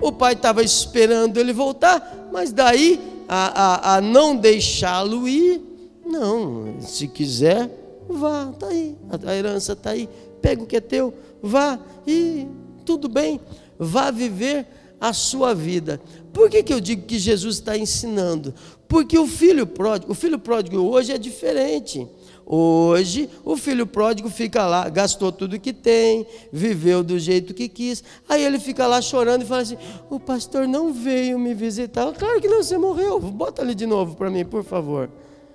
o 0.00 0.12
pai 0.12 0.34
estava 0.34 0.62
esperando 0.62 1.38
ele 1.38 1.52
voltar, 1.52 2.28
mas 2.32 2.52
daí 2.52 3.00
a, 3.28 3.94
a, 3.94 3.96
a 3.96 4.00
não 4.00 4.36
deixá-lo 4.36 5.26
ir, 5.26 5.60
não, 6.06 6.80
se 6.80 7.08
quiser, 7.08 7.68
vá, 8.08 8.50
está 8.52 8.68
aí, 8.68 8.96
a 9.26 9.34
herança 9.34 9.72
está 9.72 9.90
aí, 9.90 10.08
pega 10.40 10.62
o 10.62 10.66
que 10.66 10.76
é 10.76 10.80
teu, 10.80 11.12
vá 11.42 11.78
e 12.06 12.46
tudo 12.84 13.08
bem, 13.08 13.40
vá 13.76 14.10
viver 14.10 14.66
a 15.04 15.12
sua 15.12 15.54
vida. 15.54 16.00
Por 16.32 16.48
que, 16.48 16.62
que 16.62 16.72
eu 16.72 16.80
digo 16.80 17.02
que 17.02 17.18
Jesus 17.18 17.56
está 17.56 17.76
ensinando? 17.76 18.54
Porque 18.88 19.18
o 19.18 19.26
filho 19.26 19.66
pródigo, 19.66 20.12
o 20.12 20.14
filho 20.14 20.38
pródigo 20.38 20.78
hoje 20.78 21.12
é 21.12 21.18
diferente. 21.18 22.08
Hoje, 22.46 23.28
o 23.44 23.54
filho 23.54 23.86
pródigo 23.86 24.30
fica 24.30 24.66
lá, 24.66 24.88
gastou 24.88 25.30
tudo 25.30 25.60
que 25.60 25.74
tem, 25.74 26.26
viveu 26.50 27.02
do 27.02 27.18
jeito 27.18 27.52
que 27.52 27.68
quis. 27.68 28.02
Aí 28.26 28.42
ele 28.42 28.58
fica 28.58 28.86
lá 28.86 29.02
chorando 29.02 29.42
e 29.42 29.44
fala 29.44 29.60
assim: 29.60 29.76
O 30.08 30.18
pastor 30.18 30.66
não 30.66 30.90
veio 30.90 31.38
me 31.38 31.52
visitar. 31.52 32.10
Claro 32.14 32.40
que 32.40 32.48
não, 32.48 32.62
você 32.62 32.78
morreu. 32.78 33.20
Bota 33.20 33.60
ali 33.60 33.74
de 33.74 33.86
novo 33.86 34.16
para 34.16 34.30
mim, 34.30 34.44
por 34.44 34.64
favor. 34.64 35.10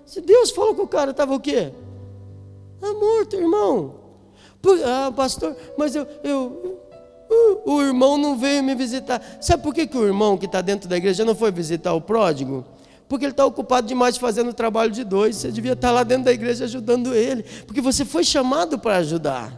Se 0.06 0.22
Deus 0.22 0.52
falou 0.52 0.76
que 0.76 0.82
o 0.82 0.88
cara 0.88 1.10
estava 1.10 1.34
o 1.34 1.40
quê? 1.40 1.72
Está 2.76 2.94
morto, 2.94 3.36
irmão. 3.36 3.96
Por, 4.62 4.80
ah, 4.84 5.12
pastor, 5.16 5.56
mas 5.76 5.96
eu, 5.96 6.08
eu, 6.24 6.80
uh, 7.30 7.62
o 7.66 7.82
irmão 7.82 8.18
não 8.18 8.38
veio 8.38 8.64
me 8.64 8.76
visitar. 8.76 9.22
Sabe 9.40 9.64
por 9.64 9.74
que, 9.74 9.88
que 9.88 9.98
o 9.98 10.06
irmão 10.06 10.38
que 10.38 10.46
está 10.46 10.62
dentro 10.62 10.90
da 10.90 10.98
igreja 10.98 11.24
não 11.24 11.36
foi 11.36 11.52
visitar 11.52 11.94
o 11.94 12.02
pródigo? 12.02 12.66
Porque 13.08 13.26
ele 13.26 13.32
está 13.32 13.46
ocupado 13.46 13.88
demais 13.88 14.18
fazendo 14.18 14.50
o 14.50 14.54
trabalho 14.54 14.92
de 14.92 15.04
dois. 15.04 15.36
Você 15.36 15.52
devia 15.52 15.74
estar 15.74 15.88
tá 15.88 15.94
lá 15.94 16.04
dentro 16.04 16.26
da 16.26 16.32
igreja 16.32 16.66
ajudando 16.66 17.16
ele. 17.16 17.44
Porque 17.66 17.82
você 17.82 18.06
foi 18.06 18.24
chamado 18.24 18.78
para 18.78 18.98
ajudar. 18.98 19.52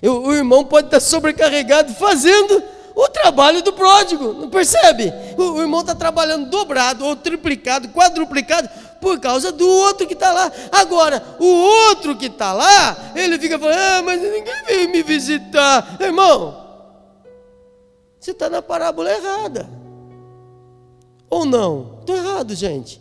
Eu, 0.00 0.22
o 0.22 0.32
irmão 0.32 0.64
pode 0.64 0.86
estar 0.86 0.98
tá 0.98 1.00
sobrecarregado 1.00 1.92
fazendo 1.94 2.62
o 2.94 3.08
trabalho 3.08 3.60
do 3.62 3.72
pródigo, 3.72 4.32
não 4.34 4.48
percebe? 4.48 5.12
O, 5.36 5.54
o 5.54 5.60
irmão 5.60 5.80
está 5.80 5.94
trabalhando 5.94 6.48
dobrado, 6.48 7.04
ou 7.04 7.16
triplicado, 7.16 7.88
quadruplicado, 7.88 8.68
por 9.00 9.18
causa 9.18 9.50
do 9.50 9.68
outro 9.68 10.06
que 10.06 10.14
está 10.14 10.32
lá. 10.32 10.50
Agora, 10.70 11.22
o 11.40 11.46
outro 11.46 12.16
que 12.16 12.26
está 12.26 12.52
lá, 12.52 12.96
ele 13.16 13.38
fica 13.38 13.58
falando: 13.58 13.76
ah, 13.76 14.02
mas 14.04 14.22
ninguém 14.22 14.64
veio 14.66 14.88
me 14.90 15.02
visitar. 15.02 15.96
Irmão, 16.00 16.63
você 18.24 18.30
está 18.30 18.48
na 18.48 18.62
parábola 18.62 19.12
errada. 19.12 19.68
Ou 21.28 21.44
não? 21.44 21.98
Estou 22.00 22.16
errado, 22.16 22.54
gente. 22.54 22.98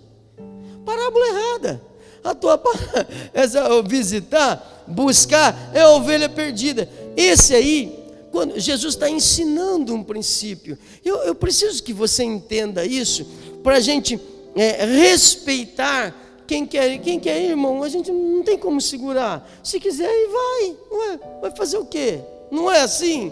Parábola 0.85 1.25
errada. 1.27 1.81
A 2.21 2.35
tua 2.35 2.61
essa 3.33 3.81
visitar, 3.83 4.83
buscar 4.85 5.71
é 5.73 5.79
a 5.79 5.91
ovelha 5.91 6.27
perdida. 6.27 6.89
Esse 7.15 7.55
aí, 7.55 8.03
quando 8.33 8.59
Jesus 8.59 8.95
está 8.95 9.09
ensinando 9.09 9.95
um 9.95 10.03
princípio. 10.03 10.77
Eu, 11.05 11.15
eu, 11.23 11.33
preciso 11.35 11.81
que 11.81 11.93
você 11.93 12.25
entenda 12.25 12.85
isso 12.85 13.25
para 13.63 13.77
a 13.77 13.79
gente 13.79 14.19
é, 14.53 14.83
respeitar 14.83 16.13
quem 16.45 16.65
quer, 16.65 16.97
quem 16.97 17.17
quer 17.17 17.41
ir, 17.41 17.51
irmão. 17.51 17.81
A 17.81 17.87
gente 17.87 18.11
não 18.11 18.43
tem 18.43 18.57
como 18.57 18.81
segurar. 18.81 19.49
Se 19.63 19.79
quiser 19.79 20.09
ir, 20.09 20.27
vai. 20.27 20.77
Ué, 20.91 21.19
vai 21.43 21.55
fazer 21.55 21.77
o 21.77 21.85
quê? 21.85 22.19
Não 22.51 22.69
é 22.69 22.81
assim? 22.81 23.31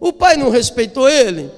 O 0.00 0.12
pai 0.12 0.36
não 0.36 0.48
respeitou 0.50 1.08
ele? 1.08 1.50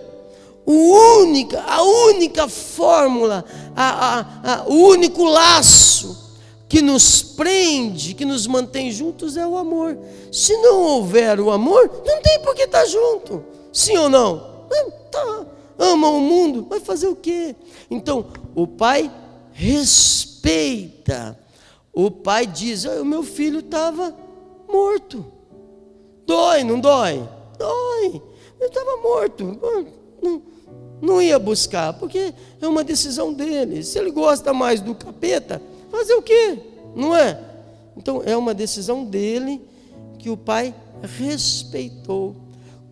O 0.67 1.21
única, 1.23 1.63
a 1.63 1.83
única 1.83 2.49
fórmula, 2.49 3.45
a, 3.75 3.85
a, 3.85 4.55
a, 4.55 4.65
o 4.69 4.75
único 4.89 5.25
laço 5.25 6.23
que 6.69 6.81
nos 6.81 7.23
prende, 7.23 8.15
que 8.15 8.25
nos 8.25 8.47
mantém 8.47 8.91
juntos 8.91 9.37
é 9.37 9.47
o 9.47 9.57
amor. 9.57 9.99
Se 10.31 10.57
não 10.57 10.81
houver 10.83 11.39
o 11.41 11.51
amor, 11.51 12.03
não 12.05 12.23
tem 12.23 12.41
por 12.41 12.55
que 12.55 12.63
estar 12.63 12.87
junto. 12.87 13.45
Sim 13.73 13.97
ou 13.99 14.09
não? 14.09 14.67
Tá. 15.11 15.47
Ama 15.79 16.09
o 16.09 16.21
mundo, 16.21 16.67
vai 16.69 16.81
fazer 16.81 17.09
o 17.09 17.17
quê? 17.17 17.55
Então, 17.91 18.27
o 18.55 18.67
pai 18.67 19.13
respeita. 19.53 21.39
O 21.93 22.11
pai 22.11 22.47
diz: 22.47 22.85
o 22.85 23.05
meu 23.05 23.23
filho 23.23 23.59
estava 23.59 24.17
morto. 24.67 25.25
Dói, 26.25 26.65
não 26.65 26.81
dói? 26.81 27.29
Dói. 27.59 28.23
Ele 28.63 28.69
estava 28.69 28.97
morto. 28.99 29.59
Não, 30.23 30.43
não 31.01 31.21
ia 31.21 31.37
buscar, 31.37 31.93
porque 31.95 32.33
é 32.61 32.69
uma 32.69 32.85
decisão 32.85 33.33
dele. 33.33 33.83
Se 33.83 33.99
ele 33.99 34.13
gosta 34.13 34.55
mais 34.55 34.81
do 34.81 34.95
capeta, 34.95 35.61
fazer 35.91 36.15
o 36.15 36.23
quê? 36.23 36.61
Não 36.95 37.15
é? 37.15 37.41
Então 37.97 38.23
é 38.25 38.37
uma 38.37 38.55
decisão 38.55 39.05
dele 39.05 39.61
que 40.17 40.31
o 40.31 40.37
pai 40.37 40.73
respeitou. 41.19 42.37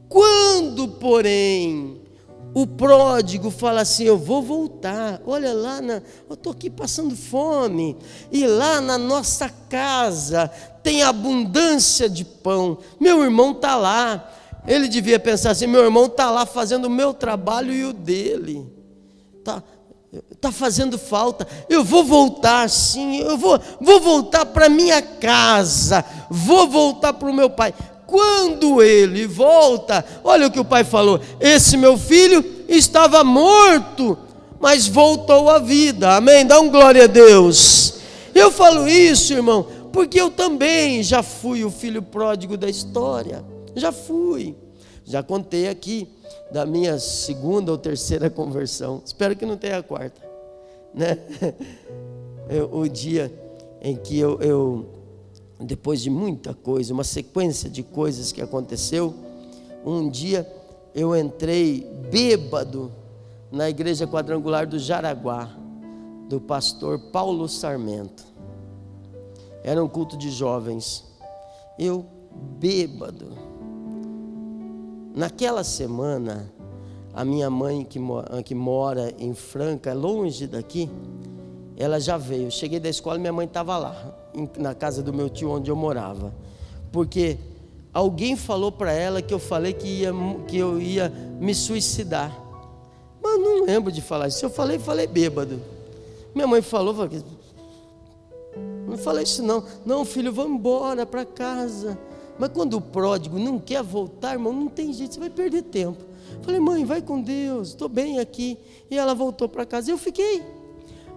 Quando, 0.08 0.88
porém, 0.88 2.00
o 2.52 2.66
pródigo 2.66 3.48
fala 3.48 3.82
assim: 3.82 4.02
Eu 4.02 4.18
vou 4.18 4.42
voltar. 4.42 5.22
Olha 5.24 5.52
lá, 5.52 5.80
na, 5.80 6.02
eu 6.28 6.34
estou 6.34 6.52
aqui 6.52 6.68
passando 6.68 7.14
fome. 7.14 7.96
E 8.32 8.44
lá 8.44 8.80
na 8.80 8.98
nossa 8.98 9.48
casa 9.68 10.50
tem 10.82 11.04
abundância 11.04 12.10
de 12.10 12.24
pão. 12.24 12.78
Meu 12.98 13.22
irmão 13.22 13.52
está 13.52 13.76
lá. 13.76 14.38
Ele 14.66 14.88
devia 14.88 15.18
pensar 15.18 15.50
assim: 15.50 15.66
meu 15.66 15.82
irmão 15.82 16.06
está 16.06 16.30
lá 16.30 16.46
fazendo 16.46 16.86
o 16.86 16.90
meu 16.90 17.14
trabalho 17.14 17.72
e 17.72 17.84
o 17.84 17.92
dele. 17.92 18.66
Está 19.38 19.62
tá 20.40 20.50
fazendo 20.50 20.98
falta. 20.98 21.46
Eu 21.68 21.84
vou 21.84 22.04
voltar 22.04 22.68
sim, 22.68 23.20
eu 23.20 23.36
vou, 23.36 23.58
vou 23.80 24.00
voltar 24.00 24.46
para 24.46 24.68
minha 24.68 25.00
casa, 25.00 26.04
vou 26.28 26.68
voltar 26.68 27.12
para 27.12 27.30
o 27.30 27.34
meu 27.34 27.50
pai. 27.50 27.74
Quando 28.06 28.82
ele 28.82 29.24
volta, 29.26 30.04
olha 30.24 30.48
o 30.48 30.50
que 30.50 30.60
o 30.60 30.64
pai 30.64 30.82
falou: 30.84 31.20
esse 31.38 31.76
meu 31.76 31.96
filho 31.96 32.44
estava 32.68 33.22
morto, 33.22 34.18
mas 34.58 34.86
voltou 34.86 35.48
à 35.48 35.58
vida. 35.58 36.16
Amém? 36.16 36.44
Dá 36.44 36.60
um 36.60 36.68
glória 36.68 37.04
a 37.04 37.06
Deus. 37.06 37.94
Eu 38.34 38.50
falo 38.50 38.88
isso, 38.88 39.32
irmão, 39.32 39.66
porque 39.92 40.20
eu 40.20 40.30
também 40.30 41.02
já 41.02 41.22
fui 41.22 41.64
o 41.64 41.70
filho 41.70 42.02
pródigo 42.02 42.56
da 42.56 42.68
história. 42.68 43.44
Já 43.74 43.92
fui. 43.92 44.56
Já 45.04 45.22
contei 45.22 45.68
aqui 45.68 46.08
da 46.52 46.64
minha 46.64 46.98
segunda 46.98 47.72
ou 47.72 47.78
terceira 47.78 48.28
conversão. 48.30 49.02
Espero 49.04 49.34
que 49.36 49.46
não 49.46 49.56
tenha 49.56 49.78
a 49.78 49.82
quarta. 49.82 50.20
Né? 50.94 51.18
Eu, 52.48 52.68
o 52.74 52.88
dia 52.88 53.32
em 53.80 53.94
que 53.94 54.18
eu, 54.18 54.40
eu, 54.40 54.86
depois 55.60 56.00
de 56.02 56.10
muita 56.10 56.52
coisa, 56.52 56.92
uma 56.92 57.04
sequência 57.04 57.70
de 57.70 57.80
coisas 57.80 58.32
que 58.32 58.42
aconteceu, 58.42 59.14
um 59.86 60.10
dia 60.10 60.44
eu 60.92 61.16
entrei 61.16 61.86
bêbado 62.10 62.90
na 63.52 63.70
igreja 63.70 64.04
quadrangular 64.04 64.66
do 64.66 64.80
Jaraguá, 64.80 65.48
do 66.28 66.40
pastor 66.40 66.98
Paulo 67.12 67.48
Sarmento. 67.48 68.24
Era 69.62 69.82
um 69.82 69.88
culto 69.88 70.16
de 70.16 70.28
jovens. 70.28 71.04
Eu 71.78 72.04
bêbado 72.58 73.49
Naquela 75.14 75.64
semana, 75.64 76.52
a 77.12 77.24
minha 77.24 77.50
mãe, 77.50 77.84
que, 77.84 77.98
que 78.44 78.54
mora 78.54 79.12
em 79.18 79.34
Franca, 79.34 79.92
longe 79.92 80.46
daqui, 80.46 80.88
ela 81.76 81.98
já 81.98 82.16
veio. 82.16 82.50
Cheguei 82.50 82.78
da 82.78 82.88
escola 82.88 83.16
e 83.16 83.20
minha 83.20 83.32
mãe 83.32 83.46
estava 83.46 83.76
lá, 83.76 84.14
na 84.56 84.74
casa 84.74 85.02
do 85.02 85.12
meu 85.12 85.28
tio, 85.28 85.50
onde 85.50 85.70
eu 85.70 85.76
morava. 85.76 86.32
Porque 86.92 87.38
alguém 87.92 88.36
falou 88.36 88.70
para 88.70 88.92
ela 88.92 89.20
que 89.20 89.34
eu 89.34 89.38
falei 89.38 89.72
que, 89.72 89.88
ia, 89.88 90.12
que 90.46 90.56
eu 90.56 90.80
ia 90.80 91.08
me 91.40 91.54
suicidar. 91.54 92.36
Mas 93.22 93.40
não 93.40 93.64
lembro 93.64 93.90
de 93.90 94.00
falar 94.00 94.28
isso. 94.28 94.44
Eu 94.44 94.50
falei, 94.50 94.78
falei 94.78 95.06
bêbado. 95.06 95.60
Minha 96.34 96.46
mãe 96.46 96.62
falou, 96.62 96.94
falei, 96.94 97.22
não 98.86 98.96
falei 98.96 99.24
isso 99.24 99.42
não. 99.42 99.64
Não, 99.84 100.04
filho, 100.04 100.32
vamos 100.32 100.58
embora 100.58 101.04
para 101.04 101.24
casa. 101.24 101.98
Mas 102.40 102.48
quando 102.54 102.72
o 102.78 102.80
pródigo 102.80 103.38
não 103.38 103.58
quer 103.58 103.82
voltar, 103.82 104.32
irmão, 104.32 104.50
não 104.50 104.66
tem 104.66 104.94
jeito, 104.94 105.12
você 105.12 105.20
vai 105.20 105.28
perder 105.28 105.60
tempo. 105.60 106.02
Falei, 106.40 106.58
mãe, 106.58 106.86
vai 106.86 107.02
com 107.02 107.20
Deus, 107.20 107.68
estou 107.68 107.86
bem 107.86 108.18
aqui. 108.18 108.56
E 108.90 108.96
ela 108.96 109.14
voltou 109.14 109.46
para 109.46 109.66
casa 109.66 109.90
e 109.90 109.92
eu 109.92 109.98
fiquei. 109.98 110.42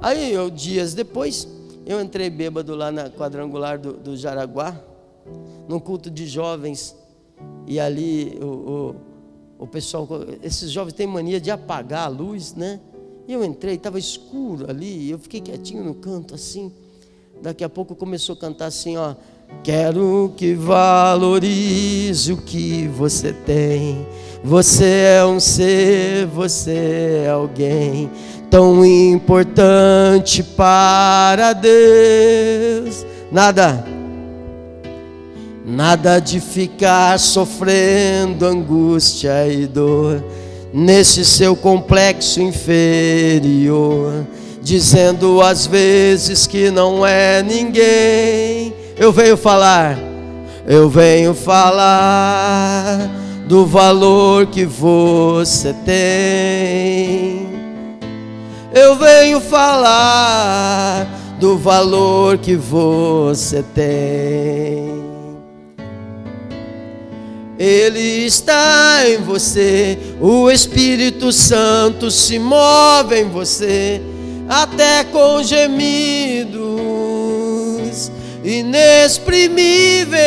Aí, 0.01 0.33
eu, 0.33 0.49
dias 0.49 0.93
depois, 0.93 1.47
eu 1.85 2.01
entrei 2.01 2.29
bêbado 2.29 2.75
lá 2.75 2.91
na 2.91 3.09
quadrangular 3.09 3.79
do, 3.79 3.93
do 3.93 4.17
Jaraguá, 4.17 4.77
num 5.65 5.79
culto 5.79 6.11
de 6.11 6.27
jovens. 6.27 6.93
E 7.65 7.79
ali 7.79 8.37
o, 8.41 8.45
o, 8.45 8.95
o 9.59 9.67
pessoal, 9.67 10.05
esses 10.41 10.71
jovens 10.71 10.91
têm 10.91 11.07
mania 11.07 11.39
de 11.39 11.49
apagar 11.49 12.07
a 12.07 12.09
luz, 12.09 12.53
né? 12.53 12.81
E 13.25 13.31
eu 13.31 13.45
entrei, 13.45 13.75
estava 13.75 13.97
escuro 13.97 14.69
ali, 14.69 15.09
eu 15.09 15.17
fiquei 15.17 15.39
quietinho 15.39 15.85
no 15.85 15.95
canto 15.95 16.35
assim. 16.35 16.69
Daqui 17.41 17.63
a 17.63 17.69
pouco 17.69 17.95
começou 17.95 18.33
a 18.33 18.37
cantar 18.37 18.65
assim, 18.65 18.97
ó. 18.97 19.15
Quero 19.61 20.33
que 20.35 20.53
valorize 20.53 22.33
o 22.33 22.37
que 22.37 22.87
você 22.87 23.31
tem. 23.31 24.07
Você 24.43 25.17
é 25.17 25.25
um 25.25 25.39
ser, 25.39 26.25
você 26.27 27.23
é 27.25 27.29
alguém 27.29 28.09
tão 28.49 28.85
importante 28.85 30.43
para 30.43 31.53
Deus. 31.53 33.05
Nada. 33.31 33.85
Nada 35.65 36.19
de 36.19 36.39
ficar 36.39 37.17
sofrendo 37.17 38.45
angústia 38.45 39.47
e 39.47 39.65
dor 39.65 40.23
nesse 40.73 41.23
seu 41.23 41.55
complexo 41.55 42.41
inferior, 42.41 44.25
dizendo 44.61 45.41
às 45.41 45.65
vezes 45.65 46.45
que 46.45 46.69
não 46.69 47.05
é 47.05 47.41
ninguém. 47.41 48.73
Eu 48.95 49.11
venho 49.11 49.35
falar, 49.35 49.97
eu 50.67 50.87
venho 50.87 51.33
falar 51.33 53.09
do 53.47 53.65
valor 53.65 54.45
que 54.45 54.65
você 54.65 55.73
tem. 55.83 57.47
Eu 58.71 58.95
venho 58.95 59.41
falar 59.41 61.07
do 61.39 61.57
valor 61.57 62.37
que 62.37 62.55
você 62.55 63.63
tem. 63.73 64.93
Ele 67.57 68.25
está 68.25 69.09
em 69.09 69.17
você, 69.17 69.97
o 70.21 70.51
Espírito 70.51 71.31
Santo 71.31 72.11
se 72.11 72.37
move 72.37 73.19
em 73.19 73.29
você, 73.29 74.01
até 74.47 75.03
com 75.03 75.41
gemidos 75.41 76.92
inexprimíveis. 78.43 80.23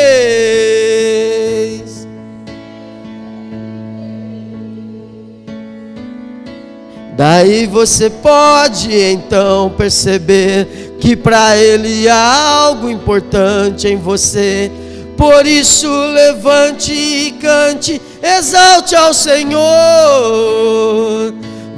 Daí 7.16 7.66
você 7.66 8.10
pode 8.10 8.94
então 8.94 9.70
perceber 9.70 10.96
que 11.00 11.16
para 11.16 11.56
Ele 11.56 12.08
há 12.08 12.48
algo 12.64 12.90
importante 12.90 13.88
em 13.88 13.96
você 13.96 14.70
por 15.16 15.46
isso 15.46 15.88
levante 15.88 16.92
e 16.92 17.32
cante, 17.32 18.00
exalte 18.22 18.94
ao 18.94 19.14
Senhor. 19.14 19.62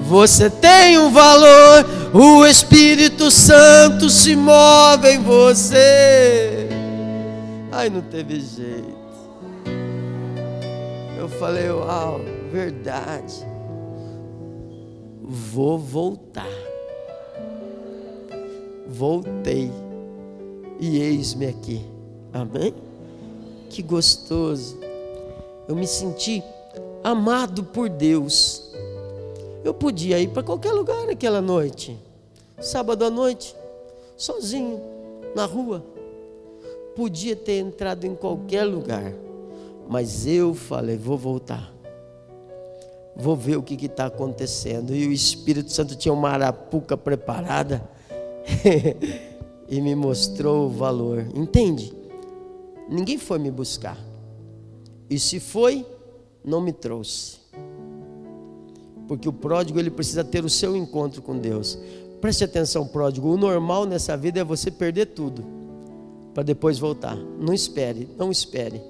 Você 0.09 0.49
tem 0.49 0.99
um 0.99 1.11
valor, 1.11 1.85
o 2.15 2.47
Espírito 2.47 3.31
Santo 3.31 4.09
se 4.09 4.35
move 4.35 5.07
em 5.07 5.23
você. 5.23 6.67
Ai, 7.71 7.91
não 7.91 8.01
teve 8.01 8.41
jeito. 8.41 8.97
Eu 11.19 11.29
falei, 11.29 11.69
uau, 11.71 12.23
verdade. 12.51 13.47
Vou 15.23 15.79
voltar. 15.79 16.49
Voltei. 18.89 19.71
E 20.81 21.03
eis-me 21.03 21.49
aqui. 21.49 21.85
Amém? 22.33 22.73
Que 23.69 23.83
gostoso. 23.83 24.79
Eu 25.69 25.77
me 25.77 25.87
senti 25.87 26.43
amado 27.05 27.63
por 27.63 27.91
Deus. 27.91 28.68
Eu 29.69 29.75
podia 29.75 30.19
ir 30.19 30.29
para 30.29 30.43
qualquer 30.43 30.73
lugar 30.73 31.11
aquela 31.11 31.43
noite, 31.43 31.95
sábado 32.59 33.05
à 33.05 33.11
noite, 33.11 33.55
sozinho, 34.17 34.81
na 35.37 35.45
rua. 35.45 35.85
Podia 36.97 37.37
ter 37.37 37.59
entrado 37.59 38.07
em 38.07 38.15
qualquer 38.15 38.65
lugar, 38.65 39.13
mas 39.87 40.27
eu 40.27 40.55
falei: 40.55 40.97
vou 40.97 41.19
voltar. 41.19 41.71
Vou 43.15 43.37
ver 43.37 43.59
o 43.59 43.63
que 43.63 43.75
está 43.85 44.07
acontecendo. 44.07 44.95
E 44.95 45.07
o 45.07 45.13
Espírito 45.13 45.71
Santo 45.71 45.95
tinha 45.97 46.15
uma 46.15 46.31
arapuca 46.31 46.97
preparada 46.97 47.87
e 49.69 49.83
me 49.83 49.95
mostrou 49.95 50.65
o 50.65 50.71
valor. 50.71 51.27
Entende? 51.35 51.93
Ninguém 52.89 53.19
foi 53.19 53.39
me 53.39 53.51
buscar. 53.51 53.99
E 55.11 55.19
se 55.19 55.39
foi, 55.39 55.85
não 56.43 56.59
me 56.59 56.73
trouxe. 56.73 57.48
Porque 59.09 59.29
o 59.29 59.33
pródigo 59.33 59.81
ele 59.81 59.91
precisa 59.91 60.23
ter 60.23 60.45
o 60.45 60.51
seu 60.51 60.77
encontro 60.77 61.23
com 61.23 61.37
Deus. 61.37 61.79
Preste 62.21 62.45
atenção, 62.45 62.87
pródigo. 62.87 63.29
O 63.29 63.37
normal 63.37 63.87
nessa 63.87 64.17
vida 64.17 64.39
é 64.39 64.45
você 64.45 64.71
perder 64.71 65.07
tudo 65.07 65.45
para 66.35 66.43
depois 66.43 66.79
voltar. 66.79 67.17
Não 67.17 67.53
espere, 67.53 68.09
não 68.17 68.31
espere. 68.31 68.81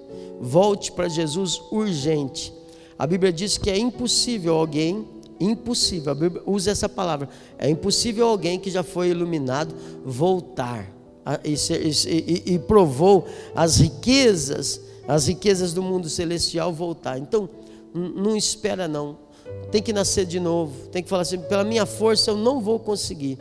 Volte 0.40 0.92
para 0.92 1.08
Jesus 1.08 1.60
urgente. 1.70 2.52
A 2.98 3.06
Bíblia 3.06 3.32
diz 3.32 3.56
que 3.56 3.70
é 3.70 3.78
impossível 3.78 4.56
alguém, 4.56 5.06
impossível, 5.38 6.12
a 6.12 6.14
Bíblia 6.14 6.42
usa 6.44 6.72
essa 6.72 6.88
palavra, 6.88 7.28
é 7.56 7.70
impossível 7.70 8.26
alguém 8.26 8.58
que 8.58 8.70
já 8.70 8.82
foi 8.82 9.10
iluminado 9.10 9.72
voltar 10.04 10.92
e, 11.44 11.54
e, 11.54 12.54
e 12.54 12.58
provou 12.58 13.26
as 13.54 13.78
riquezas, 13.78 14.80
as 15.06 15.28
riquezas 15.28 15.72
do 15.72 15.82
mundo 15.82 16.08
celestial 16.08 16.72
voltar. 16.72 17.18
Então, 17.18 17.48
não 17.94 18.36
espera 18.36 18.88
não. 18.88 19.16
Tem 19.70 19.82
que 19.82 19.92
nascer 19.92 20.24
de 20.24 20.40
novo. 20.40 20.88
Tem 20.88 21.02
que 21.02 21.08
falar 21.08 21.22
assim: 21.22 21.38
pela 21.38 21.64
minha 21.64 21.86
força 21.86 22.30
eu 22.30 22.36
não 22.36 22.60
vou 22.60 22.78
conseguir. 22.78 23.38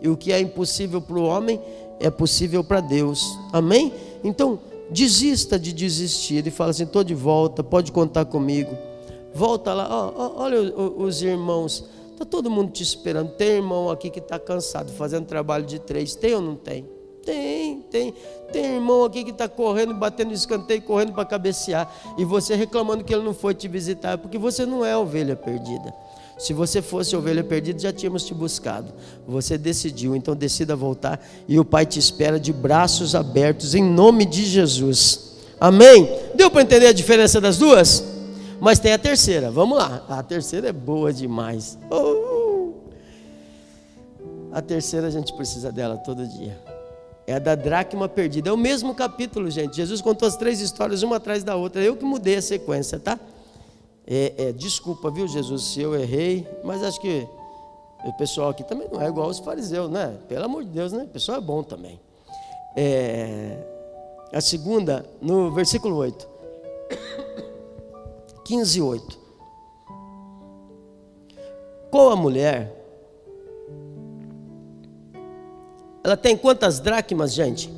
E 0.00 0.08
o 0.08 0.16
que 0.16 0.32
é 0.32 0.40
impossível 0.40 1.00
para 1.00 1.18
o 1.18 1.24
homem 1.24 1.60
é 1.98 2.10
possível 2.10 2.62
para 2.62 2.80
Deus. 2.80 3.36
Amém? 3.52 3.92
Então, 4.22 4.58
desista 4.90 5.58
de 5.58 5.72
desistir. 5.72 6.36
Ele 6.36 6.50
fala 6.50 6.70
assim: 6.70 6.84
estou 6.84 7.02
de 7.02 7.14
volta, 7.14 7.62
pode 7.62 7.90
contar 7.92 8.24
comigo. 8.24 8.76
Volta 9.34 9.74
lá, 9.74 10.12
oh, 10.16 10.40
olha 10.40 10.60
os 10.60 11.22
irmãos. 11.22 11.84
Está 12.12 12.24
todo 12.24 12.50
mundo 12.50 12.70
te 12.70 12.82
esperando. 12.82 13.32
Tem 13.32 13.56
irmão 13.56 13.90
aqui 13.90 14.08
que 14.08 14.20
está 14.20 14.38
cansado, 14.38 14.90
fazendo 14.92 15.26
trabalho 15.26 15.66
de 15.66 15.78
três. 15.78 16.14
Tem 16.14 16.34
ou 16.34 16.40
não 16.40 16.56
tem? 16.56 16.95
Tem, 17.26 17.80
tem. 17.90 18.14
Tem 18.52 18.76
irmão 18.76 19.04
aqui 19.04 19.24
que 19.24 19.32
está 19.32 19.48
correndo, 19.48 19.92
batendo 19.92 20.32
escanteio, 20.32 20.80
correndo 20.80 21.12
para 21.12 21.24
cabecear. 21.24 21.92
E 22.16 22.24
você 22.24 22.54
reclamando 22.54 23.02
que 23.02 23.12
ele 23.12 23.24
não 23.24 23.34
foi 23.34 23.52
te 23.52 23.66
visitar, 23.66 24.16
porque 24.16 24.38
você 24.38 24.64
não 24.64 24.84
é 24.84 24.96
ovelha 24.96 25.34
perdida. 25.34 25.92
Se 26.38 26.52
você 26.52 26.80
fosse 26.80 27.16
ovelha 27.16 27.42
perdida, 27.42 27.80
já 27.80 27.92
tínhamos 27.92 28.24
te 28.24 28.32
buscado. 28.32 28.92
Você 29.26 29.58
decidiu, 29.58 30.14
então 30.14 30.36
decida 30.36 30.76
voltar. 30.76 31.20
E 31.48 31.58
o 31.58 31.64
Pai 31.64 31.84
te 31.84 31.98
espera 31.98 32.38
de 32.38 32.52
braços 32.52 33.16
abertos, 33.16 33.74
em 33.74 33.82
nome 33.82 34.24
de 34.24 34.44
Jesus. 34.44 35.32
Amém? 35.58 36.08
Deu 36.34 36.50
para 36.50 36.62
entender 36.62 36.86
a 36.86 36.92
diferença 36.92 37.40
das 37.40 37.58
duas? 37.58 38.04
Mas 38.60 38.78
tem 38.78 38.92
a 38.92 38.98
terceira, 38.98 39.50
vamos 39.50 39.76
lá. 39.76 40.04
A 40.08 40.22
terceira 40.22 40.68
é 40.68 40.72
boa 40.72 41.12
demais. 41.12 41.76
Oh! 41.90 42.74
A 44.52 44.62
terceira 44.62 45.08
a 45.08 45.10
gente 45.10 45.32
precisa 45.34 45.72
dela 45.72 45.96
todo 45.96 46.26
dia. 46.26 46.75
É 47.26 47.34
a 47.34 47.38
da 47.38 47.54
dracma 47.54 48.08
perdida. 48.08 48.50
É 48.50 48.52
o 48.52 48.56
mesmo 48.56 48.94
capítulo, 48.94 49.50
gente. 49.50 49.76
Jesus 49.76 50.00
contou 50.00 50.28
as 50.28 50.36
três 50.36 50.60
histórias, 50.60 51.02
uma 51.02 51.16
atrás 51.16 51.42
da 51.42 51.56
outra. 51.56 51.82
Eu 51.82 51.96
que 51.96 52.04
mudei 52.04 52.36
a 52.36 52.42
sequência, 52.42 53.00
tá? 53.00 53.18
É, 54.06 54.32
é, 54.38 54.52
desculpa, 54.52 55.10
viu, 55.10 55.26
Jesus, 55.26 55.64
se 55.64 55.80
eu 55.80 55.94
errei, 55.94 56.46
mas 56.62 56.84
acho 56.84 57.00
que 57.00 57.26
o 58.04 58.12
pessoal 58.12 58.50
aqui 58.50 58.62
também 58.62 58.88
não 58.92 59.02
é 59.02 59.08
igual 59.08 59.28
os 59.28 59.40
fariseus, 59.40 59.90
né? 59.90 60.16
Pelo 60.28 60.44
amor 60.44 60.62
de 60.62 60.70
Deus, 60.70 60.92
né? 60.92 61.02
O 61.02 61.08
pessoal 61.08 61.38
é 61.38 61.40
bom 61.40 61.64
também. 61.64 61.98
É, 62.76 63.58
a 64.32 64.40
segunda, 64.40 65.04
no 65.20 65.50
versículo 65.50 65.96
8. 65.96 66.28
15, 68.44 68.80
8. 68.80 69.18
Qual 71.90 72.10
a 72.10 72.16
mulher 72.16 72.75
Ela 76.06 76.16
tem 76.16 76.36
quantas 76.36 76.78
dracmas, 76.78 77.34
gente? 77.34 77.68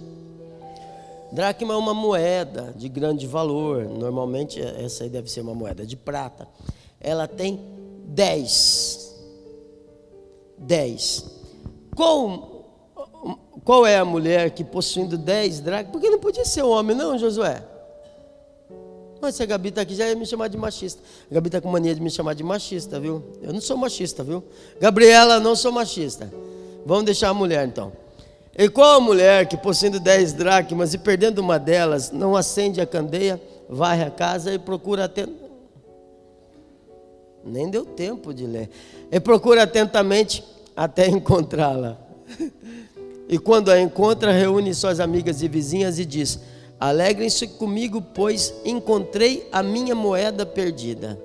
Dracma 1.33 1.73
é 1.73 1.77
uma 1.79 1.95
moeda 1.95 2.75
de 2.77 2.87
grande 2.87 3.27
valor. 3.27 3.87
Normalmente 3.87 4.61
essa 4.61 5.05
aí 5.05 5.09
deve 5.09 5.31
ser 5.31 5.41
uma 5.41 5.55
moeda 5.55 5.87
de 5.87 5.97
prata. 5.97 6.47
Ela 7.01 7.27
tem 7.27 7.59
dez. 8.05 9.17
Dez. 10.59 11.25
Qual, 11.97 12.69
qual 13.65 13.87
é 13.87 13.97
a 13.97 14.05
mulher 14.05 14.51
que 14.51 14.63
possuindo 14.63 15.17
dez 15.17 15.59
dracmas? 15.59 15.91
Porque 15.91 16.11
não 16.11 16.19
podia 16.19 16.45
ser 16.45 16.61
homem, 16.61 16.95
não, 16.95 17.17
Josué? 17.17 17.65
Mas 19.23 19.37
se 19.37 19.43
a 19.43 19.47
Gabi 19.47 19.71
está 19.71 19.81
aqui, 19.81 19.95
já 19.95 20.07
ia 20.07 20.15
me 20.15 20.27
chamar 20.27 20.49
de 20.49 20.59
machista. 20.59 21.03
A 21.31 21.35
Gabi 21.35 21.49
está 21.49 21.63
com 21.63 21.71
mania 21.71 21.95
de 21.95 22.03
me 22.03 22.11
chamar 22.11 22.35
de 22.35 22.45
machista, 22.45 23.01
viu? 23.01 23.25
Eu 23.41 23.55
não 23.55 23.61
sou 23.63 23.79
machista, 23.79 24.23
viu? 24.23 24.45
Gabriela, 24.79 25.41
não 25.41 25.57
sou 25.57 25.73
machista. 25.73 26.31
Vamos 26.85 27.05
deixar 27.07 27.31
a 27.31 27.35
mulher 27.35 27.67
então. 27.67 27.91
E 28.59 28.69
qual 28.69 28.97
a 28.97 29.01
mulher 29.01 29.47
que 29.47 29.57
possuindo 29.57 30.01
dez 30.01 30.33
dracmas 30.33 30.93
e 30.93 30.99
perdendo 30.99 31.39
uma 31.39 31.61
delas, 31.61 32.11
não 32.11 32.35
acende 32.35 32.81
a 32.81 32.87
candeia, 32.87 33.41
varre 33.69 34.03
a 34.03 34.11
casa 34.11 34.53
e 34.53 34.59
procura 34.59 35.05
atentamente. 35.05 35.49
Nem 37.45 37.71
deu 37.71 37.85
tempo 37.85 38.35
de 38.35 38.45
ler. 38.45 38.69
E 39.13 39.21
procura 39.21 39.63
atentamente 39.63 40.43
até 40.75 41.07
encontrá-la. 41.09 41.97
E 43.29 43.39
quando 43.39 43.71
a 43.71 43.81
encontra, 43.81 44.33
reúne 44.33 44.75
suas 44.75 44.99
amigas 44.99 45.41
e 45.41 45.47
vizinhas 45.47 46.01
e 46.01 46.05
diz: 46.05 46.41
Alegrem-se 46.81 47.47
comigo, 47.47 48.03
pois 48.03 48.53
encontrei 48.65 49.47
a 49.53 49.63
minha 49.63 49.95
moeda 49.95 50.45
perdida. 50.45 51.17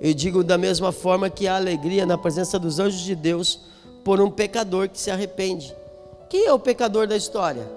E 0.00 0.14
digo 0.14 0.44
da 0.44 0.56
mesma 0.56 0.92
forma 0.92 1.28
que 1.28 1.48
há 1.48 1.56
alegria 1.56 2.06
na 2.06 2.16
presença 2.16 2.56
dos 2.56 2.78
anjos 2.78 3.00
de 3.00 3.16
Deus 3.16 3.62
por 4.04 4.20
um 4.20 4.30
pecador 4.30 4.88
que 4.88 4.98
se 4.98 5.10
arrepende. 5.10 5.79
Quem 6.30 6.46
é 6.46 6.52
o 6.52 6.60
pecador 6.60 7.08
da 7.08 7.16
história? 7.16 7.68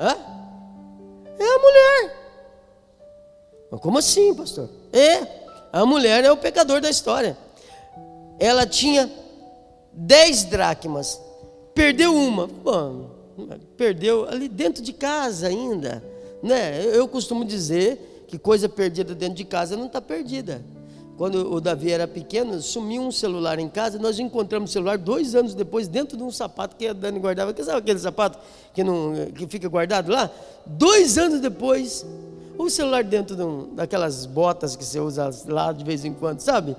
Hã? 0.00 0.16
É 1.38 1.44
a 1.44 1.58
mulher. 1.58 2.24
Como 3.82 3.98
assim, 3.98 4.34
pastor? 4.34 4.70
É, 4.90 5.20
a 5.70 5.84
mulher 5.84 6.24
é 6.24 6.32
o 6.32 6.36
pecador 6.36 6.80
da 6.80 6.88
história. 6.88 7.36
Ela 8.38 8.66
tinha 8.66 9.12
dez 9.92 10.44
dracmas, 10.44 11.20
perdeu 11.74 12.14
uma. 12.14 12.46
Bom, 12.46 13.10
perdeu 13.76 14.26
ali 14.26 14.48
dentro 14.48 14.82
de 14.82 14.94
casa 14.94 15.48
ainda. 15.48 16.02
Né? 16.42 16.86
Eu 16.86 17.06
costumo 17.06 17.44
dizer 17.44 18.24
que 18.28 18.38
coisa 18.38 18.66
perdida 18.66 19.14
dentro 19.14 19.34
de 19.34 19.44
casa 19.44 19.76
não 19.76 19.86
está 19.86 20.00
perdida. 20.00 20.64
Quando 21.16 21.52
o 21.52 21.60
Davi 21.60 21.92
era 21.92 22.08
pequeno, 22.08 22.60
sumiu 22.60 23.02
um 23.02 23.12
celular 23.12 23.60
em 23.60 23.68
casa, 23.68 23.98
nós 23.98 24.18
encontramos 24.18 24.70
o 24.70 24.72
celular 24.72 24.98
dois 24.98 25.34
anos 25.36 25.54
depois 25.54 25.86
dentro 25.86 26.16
de 26.16 26.24
um 26.24 26.30
sapato 26.30 26.74
que 26.74 26.88
a 26.88 26.92
Dani 26.92 27.20
guardava. 27.20 27.54
Sabe 27.62 27.78
aquele 27.78 28.00
sapato 28.00 28.38
que, 28.72 28.82
não, 28.82 29.12
que 29.32 29.46
fica 29.46 29.68
guardado 29.68 30.10
lá? 30.10 30.28
Dois 30.66 31.16
anos 31.16 31.40
depois, 31.40 32.04
o 32.58 32.68
celular 32.68 33.04
dentro 33.04 33.36
de 33.36 33.42
um, 33.42 33.74
daquelas 33.74 34.26
botas 34.26 34.74
que 34.74 34.84
você 34.84 34.98
usa 34.98 35.30
lá 35.46 35.70
de 35.70 35.84
vez 35.84 36.04
em 36.04 36.12
quando, 36.12 36.40
sabe? 36.40 36.74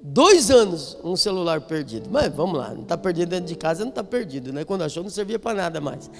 Dois 0.00 0.50
anos, 0.50 0.96
um 1.04 1.14
celular 1.14 1.60
perdido. 1.60 2.08
Mas 2.10 2.34
vamos 2.34 2.58
lá, 2.58 2.70
não 2.70 2.82
está 2.82 2.96
perdido 2.96 3.28
dentro 3.28 3.46
de 3.46 3.56
casa, 3.56 3.84
não 3.84 3.90
está 3.90 4.02
perdido, 4.02 4.54
né? 4.54 4.64
Quando 4.64 4.82
achou, 4.82 5.02
não 5.02 5.10
servia 5.10 5.38
para 5.38 5.54
nada 5.54 5.82
mais. 5.82 6.10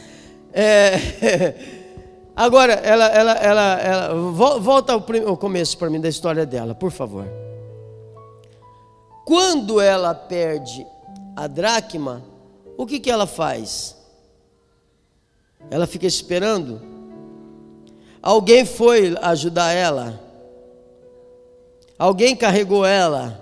É, 0.52 1.55
agora, 2.35 2.75
ela, 2.75 3.07
ela, 3.07 3.33
ela, 3.33 3.81
ela 3.81 4.14
volta 4.61 4.92
ao, 4.92 5.05
ao 5.27 5.37
começo 5.37 5.77
para 5.79 5.90
mim 5.90 6.01
da 6.01 6.09
história 6.09 6.47
dela, 6.47 6.75
por 6.75 6.90
favor. 6.90 7.27
Quando 9.25 9.81
ela 9.81 10.14
perde 10.14 10.87
a 11.37 11.47
dracma, 11.47 12.23
o 12.77 12.87
que, 12.87 12.99
que 12.99 13.11
ela 13.11 13.27
faz? 13.27 13.97
Ela 15.71 15.87
fica 15.87 16.07
esperando. 16.07 16.83
Alguém 18.23 18.64
foi 18.64 19.16
ajudar 19.21 19.73
ela. 19.73 20.21
Alguém 21.99 22.35
carregou 22.37 22.85
ela. 22.85 23.41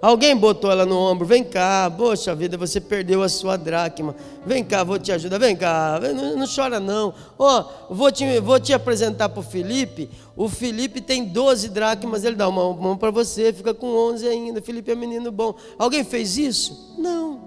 Alguém 0.00 0.36
botou 0.36 0.70
ela 0.70 0.84
no 0.84 0.98
ombro, 0.98 1.26
vem 1.26 1.42
cá, 1.42 1.90
poxa 1.96 2.34
vida, 2.34 2.56
você 2.58 2.80
perdeu 2.80 3.22
a 3.22 3.28
sua 3.28 3.56
dracma. 3.56 4.14
Vem 4.44 4.62
cá, 4.62 4.84
vou 4.84 4.98
te 4.98 5.10
ajudar, 5.10 5.38
vem 5.38 5.56
cá, 5.56 5.98
não, 6.14 6.36
não 6.36 6.46
chora 6.46 6.78
não. 6.78 7.14
Ó, 7.38 7.64
oh, 7.90 7.94
vou, 7.94 8.12
te, 8.12 8.38
vou 8.40 8.60
te 8.60 8.74
apresentar 8.74 9.30
para 9.30 9.40
o 9.40 9.42
Felipe. 9.42 10.10
O 10.36 10.48
Felipe 10.48 11.00
tem 11.00 11.24
12 11.24 11.70
dracmas, 11.70 12.24
ele 12.24 12.36
dá 12.36 12.46
uma 12.46 12.74
mão 12.74 12.96
para 12.96 13.10
você, 13.10 13.52
fica 13.52 13.72
com 13.72 13.86
11 13.86 14.28
ainda. 14.28 14.60
Felipe 14.60 14.90
é 14.90 14.94
menino 14.94 15.32
bom. 15.32 15.54
Alguém 15.78 16.04
fez 16.04 16.36
isso? 16.36 16.94
Não. 16.98 17.40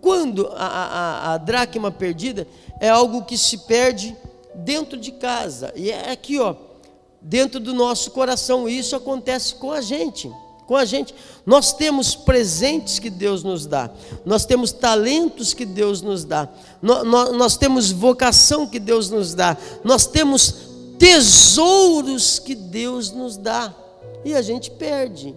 Quando 0.00 0.48
a, 0.56 0.66
a, 0.66 1.34
a 1.34 1.36
dracma 1.36 1.90
perdida 1.90 2.48
é 2.80 2.88
algo 2.88 3.24
que 3.24 3.36
se 3.36 3.58
perde 3.58 4.16
dentro 4.54 4.98
de 4.98 5.12
casa. 5.12 5.72
E 5.76 5.90
é 5.90 6.10
aqui, 6.10 6.38
ó, 6.40 6.54
dentro 7.20 7.60
do 7.60 7.74
nosso 7.74 8.10
coração. 8.12 8.66
Isso 8.66 8.96
acontece 8.96 9.54
com 9.56 9.70
a 9.70 9.82
gente 9.82 10.30
com 10.66 10.76
a 10.76 10.84
gente. 10.84 11.14
Nós 11.44 11.72
temos 11.72 12.14
presentes 12.14 12.98
que 12.98 13.10
Deus 13.10 13.42
nos 13.42 13.66
dá, 13.66 13.90
nós 14.24 14.44
temos 14.44 14.72
talentos 14.72 15.52
que 15.52 15.64
Deus 15.64 16.02
nos 16.02 16.24
dá, 16.24 16.48
nós, 16.80 17.32
nós, 17.32 17.56
temos 17.56 17.90
vocação 17.90 18.66
que 18.66 18.78
Deus 18.78 19.10
nos 19.10 19.34
dá, 19.34 19.56
nós 19.82 20.06
temos 20.06 20.54
tesouros 20.98 22.38
que 22.38 22.54
Deus 22.54 23.10
nos 23.10 23.36
dá 23.36 23.74
e 24.24 24.34
a 24.34 24.42
gente 24.42 24.70
perde. 24.70 25.34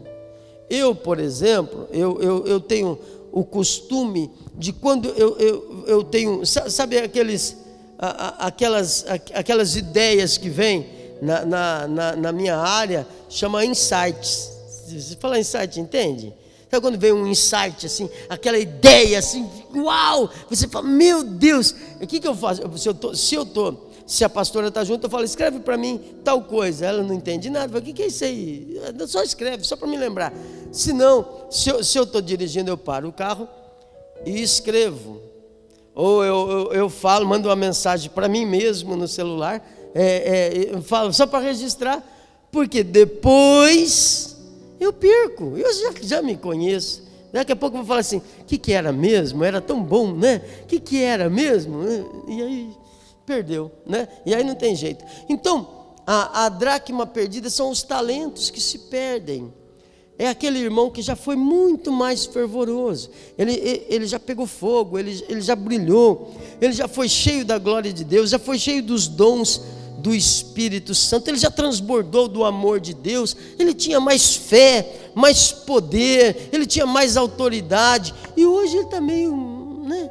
Eu, 0.70 0.94
por 0.94 1.20
exemplo, 1.20 1.88
eu, 1.92 2.22
eu, 2.22 2.46
eu 2.46 2.60
tenho 2.60 3.00
o 3.32 3.44
costume 3.44 4.32
de 4.56 4.74
quando 4.74 5.10
eu, 5.10 5.38
eu, 5.38 5.84
eu 5.88 6.04
tenho, 6.04 6.46
sabe 6.46 6.98
aqueles, 6.98 7.58
aquelas, 7.98 9.06
aquelas 9.34 9.76
ideias 9.76 10.38
que 10.38 10.50
vêm 10.50 10.88
na, 11.22 11.46
na, 11.46 11.88
na, 11.88 12.16
na 12.16 12.32
minha 12.32 12.58
área, 12.58 13.08
chama 13.30 13.64
insights. 13.66 14.57
Você 14.92 15.16
fala 15.16 15.40
insight, 15.40 15.80
entende? 15.80 16.34
Sabe 16.70 16.82
quando 16.82 17.00
vem 17.00 17.14
um 17.14 17.26
insight 17.26 17.86
assim, 17.86 18.10
aquela 18.28 18.58
ideia 18.58 19.20
assim, 19.20 19.50
uau! 19.74 20.30
Você 20.50 20.68
fala, 20.68 20.86
meu 20.88 21.24
Deus, 21.24 21.74
o 22.02 22.06
que, 22.06 22.20
que 22.20 22.28
eu 22.28 22.36
faço? 22.36 22.62
Se 22.78 22.90
eu 22.90 22.94
tô, 22.94 23.16
se 23.16 23.36
eu 23.36 23.46
tô, 23.46 23.74
se 24.06 24.24
a 24.26 24.30
pastora 24.30 24.68
está 24.68 24.84
junto, 24.84 25.06
eu 25.06 25.10
falo, 25.10 25.24
escreve 25.24 25.60
para 25.60 25.78
mim 25.78 26.00
tal 26.24 26.42
coisa. 26.42 26.86
Ela 26.86 27.04
não 27.04 27.14
entende 27.14 27.50
nada. 27.50 27.70
Fala, 27.70 27.80
o 27.80 27.86
que, 27.86 27.94
que 27.94 28.04
é 28.04 28.08
isso 28.08 28.24
aí? 28.24 28.80
Só 29.08 29.24
escreve, 29.24 29.64
só 29.64 29.76
para 29.78 29.88
me 29.88 29.98
lembrar. 29.98 30.34
Se 30.72 30.92
não, 30.92 31.48
se 31.50 31.70
eu 31.70 32.04
estou 32.04 32.22
dirigindo, 32.22 32.70
eu 32.70 32.78
paro 32.78 33.08
o 33.08 33.14
carro 33.14 33.48
e 34.26 34.42
escrevo. 34.42 35.22
Ou 35.96 36.24
eu, 36.24 36.50
eu, 36.50 36.74
eu 36.74 36.90
falo, 36.90 37.26
mando 37.26 37.50
uma 37.50 37.56
mensagem 37.56 38.12
para 38.12 38.28
mim 38.28 38.46
mesmo 38.46 38.96
no 38.96 39.08
celular, 39.08 39.68
é, 39.96 40.06
é, 40.06 40.76
eu 40.76 40.82
falo 40.82 41.12
só 41.12 41.26
para 41.26 41.40
registrar, 41.40 42.04
porque 42.52 42.84
depois 42.84 44.37
eu 44.80 44.94
perco, 44.94 45.58
eu 45.58 45.74
já, 45.74 45.94
já 46.02 46.22
me 46.22 46.38
conheço. 46.38 47.04
Daqui 47.32 47.52
a 47.52 47.56
pouco 47.56 47.76
eu 47.76 47.82
vou 47.82 47.88
falar 47.88 48.00
assim: 48.00 48.18
o 48.18 48.46
que, 48.46 48.58
que 48.58 48.72
era 48.72 48.92
mesmo? 48.92 49.44
Era 49.44 49.60
tão 49.60 49.84
bom, 49.84 50.14
né? 50.14 50.42
O 50.64 50.66
que, 50.66 50.80
que 50.80 51.02
era 51.02 51.30
mesmo? 51.30 51.84
E 52.28 52.42
aí 52.42 52.78
perdeu, 53.26 53.72
né? 53.86 54.08
E 54.26 54.34
aí 54.34 54.44
não 54.44 54.56
tem 54.56 54.76
jeito. 54.76 55.04
Então, 55.28 55.68
a, 56.06 56.46
a 56.46 56.50
dracma 56.50 57.06
perdida 57.06 57.50
são 57.50 57.70
os 57.70 57.84
talentos 57.84 58.50
que 58.50 58.62
se 58.62 58.80
perdem. 58.80 59.54
É 60.18 60.30
aquele 60.30 60.58
irmão 60.58 60.90
que 60.90 61.02
já 61.02 61.16
foi 61.16 61.36
muito 61.36 61.92
mais 61.92 62.26
fervoroso, 62.26 63.12
ele, 63.38 63.86
ele 63.88 64.08
já 64.08 64.20
pegou 64.20 64.48
fogo, 64.48 64.98
ele, 64.98 65.24
ele 65.30 65.42
já 65.42 65.56
brilhou, 65.56 66.34
ele 66.60 66.74
já 66.74 66.88
foi 66.88 67.08
cheio 67.08 67.46
da 67.46 67.60
glória 67.60 67.94
de 67.94 68.04
Deus, 68.04 68.32
já 68.32 68.40
foi 68.40 68.58
cheio 68.58 68.82
dos 68.82 69.08
dons 69.08 69.62
do 69.98 70.14
Espírito 70.14 70.94
Santo, 70.94 71.28
ele 71.28 71.38
já 71.38 71.50
transbordou 71.50 72.28
do 72.28 72.44
amor 72.44 72.80
de 72.80 72.94
Deus, 72.94 73.36
ele 73.58 73.74
tinha 73.74 74.00
mais 74.00 74.36
fé, 74.36 75.12
mais 75.16 75.52
poder, 75.52 76.50
ele 76.52 76.66
tinha 76.66 76.86
mais 76.86 77.18
autoridade, 77.18 78.14
e 78.36 78.46
hoje 78.46 78.76
ele 78.76 78.86
está 78.86 79.02
meio, 79.02 79.36
né? 79.86 80.10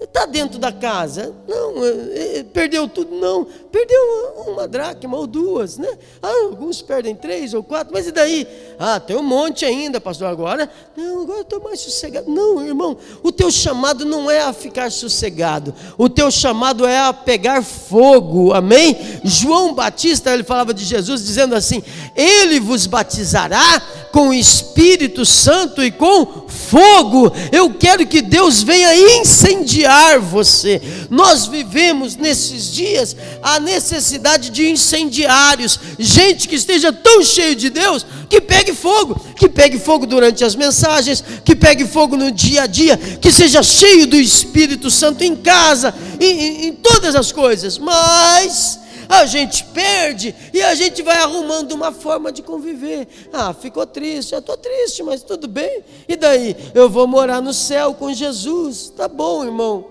Está 0.00 0.26
dentro 0.26 0.58
da 0.58 0.70
casa? 0.70 1.34
Não, 1.48 1.84
é, 1.84 2.38
é, 2.38 2.42
perdeu 2.42 2.86
tudo? 2.86 3.14
Não, 3.14 3.46
perdeu 3.72 4.44
uma 4.46 4.68
dracma 4.68 5.16
ou 5.16 5.26
duas, 5.26 5.78
né? 5.78 5.88
Ah, 6.22 6.46
alguns 6.46 6.82
perdem 6.82 7.14
três 7.14 7.54
ou 7.54 7.62
quatro, 7.62 7.92
mas 7.92 8.06
e 8.06 8.12
daí? 8.12 8.46
Ah, 8.78 9.00
tem 9.00 9.16
um 9.16 9.22
monte 9.22 9.64
ainda, 9.64 10.00
pastor, 10.00 10.28
agora? 10.28 10.70
Não, 10.96 11.22
agora 11.22 11.40
estou 11.40 11.60
mais 11.62 11.80
sossegado. 11.80 12.30
Não, 12.30 12.64
irmão, 12.64 12.96
o 13.22 13.32
teu 13.32 13.50
chamado 13.50 14.04
não 14.04 14.30
é 14.30 14.42
a 14.42 14.52
ficar 14.52 14.90
sossegado, 14.90 15.74
o 15.96 16.08
teu 16.08 16.30
chamado 16.30 16.84
é 16.84 16.98
a 16.98 17.12
pegar 17.12 17.62
fogo, 17.62 18.52
amém? 18.52 18.96
João 19.24 19.74
Batista, 19.74 20.32
ele 20.32 20.44
falava 20.44 20.74
de 20.74 20.84
Jesus 20.84 21.24
dizendo 21.24 21.54
assim: 21.54 21.82
Ele 22.14 22.60
vos 22.60 22.86
batizará 22.86 23.80
com 24.12 24.28
o 24.28 24.34
Espírito 24.34 25.24
Santo 25.24 25.82
e 25.82 25.90
com 25.90 26.43
fogo. 26.74 27.32
Eu 27.52 27.70
quero 27.70 28.04
que 28.04 28.20
Deus 28.20 28.60
venha 28.60 28.96
incendiar 29.20 30.18
você. 30.18 30.82
Nós 31.08 31.46
vivemos 31.46 32.16
nesses 32.16 32.72
dias 32.72 33.16
a 33.40 33.60
necessidade 33.60 34.50
de 34.50 34.68
incendiários, 34.68 35.78
gente 35.96 36.48
que 36.48 36.56
esteja 36.56 36.92
tão 36.92 37.22
cheio 37.22 37.54
de 37.54 37.70
Deus 37.70 38.04
que 38.28 38.40
pegue 38.40 38.74
fogo, 38.74 39.20
que 39.36 39.48
pegue 39.48 39.78
fogo 39.78 40.04
durante 40.04 40.44
as 40.44 40.56
mensagens, 40.56 41.22
que 41.44 41.54
pegue 41.54 41.86
fogo 41.86 42.16
no 42.16 42.32
dia 42.32 42.62
a 42.62 42.66
dia, 42.66 42.96
que 42.96 43.30
seja 43.30 43.62
cheio 43.62 44.08
do 44.08 44.16
Espírito 44.16 44.90
Santo 44.90 45.22
em 45.22 45.36
casa, 45.36 45.94
em, 46.18 46.26
em, 46.26 46.66
em 46.66 46.72
todas 46.72 47.14
as 47.14 47.30
coisas. 47.30 47.78
Mas 47.78 48.80
a 49.08 49.26
gente 49.26 49.64
perde 49.66 50.34
e 50.52 50.62
a 50.62 50.74
gente 50.74 51.02
vai 51.02 51.18
arrumando 51.18 51.72
uma 51.72 51.92
forma 51.92 52.32
de 52.32 52.42
conviver. 52.42 53.08
Ah, 53.32 53.52
ficou 53.52 53.86
triste, 53.86 54.32
eu 54.32 54.38
estou 54.38 54.56
triste, 54.56 55.02
mas 55.02 55.22
tudo 55.22 55.48
bem. 55.48 55.82
E 56.08 56.16
daí? 56.16 56.56
Eu 56.74 56.88
vou 56.88 57.06
morar 57.06 57.40
no 57.40 57.52
céu 57.52 57.94
com 57.94 58.12
Jesus. 58.12 58.92
Tá 58.96 59.08
bom, 59.08 59.44
irmão. 59.44 59.86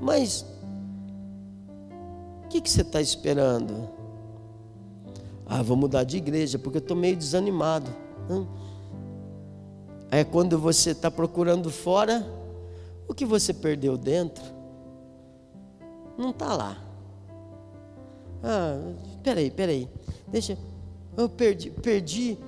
Mas 0.00 0.44
o 2.44 2.48
que, 2.48 2.60
que 2.60 2.70
você 2.70 2.82
está 2.82 3.00
esperando? 3.00 3.88
Ah, 5.46 5.62
vou 5.62 5.76
mudar 5.76 6.04
de 6.04 6.16
igreja 6.16 6.58
porque 6.58 6.78
eu 6.78 6.82
estou 6.82 6.96
meio 6.96 7.16
desanimado. 7.16 7.90
É 10.10 10.24
quando 10.24 10.58
você 10.58 10.90
está 10.90 11.10
procurando 11.10 11.70
fora, 11.70 12.26
o 13.08 13.14
que 13.14 13.24
você 13.24 13.52
perdeu 13.52 13.96
dentro 13.96 14.44
não 16.16 16.30
está 16.30 16.54
lá. 16.54 16.91
Ah, 18.42 18.94
peraí, 19.22 19.50
peraí. 19.50 19.88
Deixa. 20.28 20.58
Eu 21.16 21.28
perdi, 21.28 21.70
perdi 21.70 22.38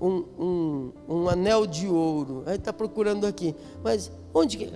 um, 0.00 0.24
um, 0.38 0.92
um 1.08 1.28
anel 1.28 1.66
de 1.66 1.86
ouro. 1.86 2.42
Aí 2.46 2.56
está 2.56 2.72
procurando 2.72 3.26
aqui. 3.26 3.54
Mas 3.82 4.10
onde 4.32 4.56
que. 4.56 4.72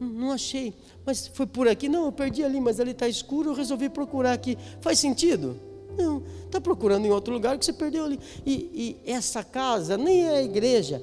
Não 0.00 0.32
achei. 0.32 0.74
Mas 1.06 1.28
foi 1.28 1.46
por 1.46 1.68
aqui? 1.68 1.88
Não, 1.88 2.06
eu 2.06 2.12
perdi 2.12 2.44
ali, 2.44 2.60
mas 2.60 2.80
ali 2.80 2.90
está 2.90 3.08
escuro, 3.08 3.50
eu 3.50 3.54
resolvi 3.54 3.88
procurar 3.88 4.32
aqui. 4.32 4.58
Faz 4.80 4.98
sentido? 4.98 5.56
Não, 5.96 6.22
está 6.44 6.60
procurando 6.60 7.06
em 7.06 7.10
outro 7.10 7.32
lugar 7.32 7.58
que 7.58 7.64
você 7.64 7.72
perdeu 7.72 8.04
ali. 8.04 8.18
E, 8.44 8.98
e 9.04 9.10
essa 9.10 9.44
casa 9.44 9.96
nem 9.96 10.24
é 10.24 10.36
a 10.38 10.42
igreja, 10.42 11.02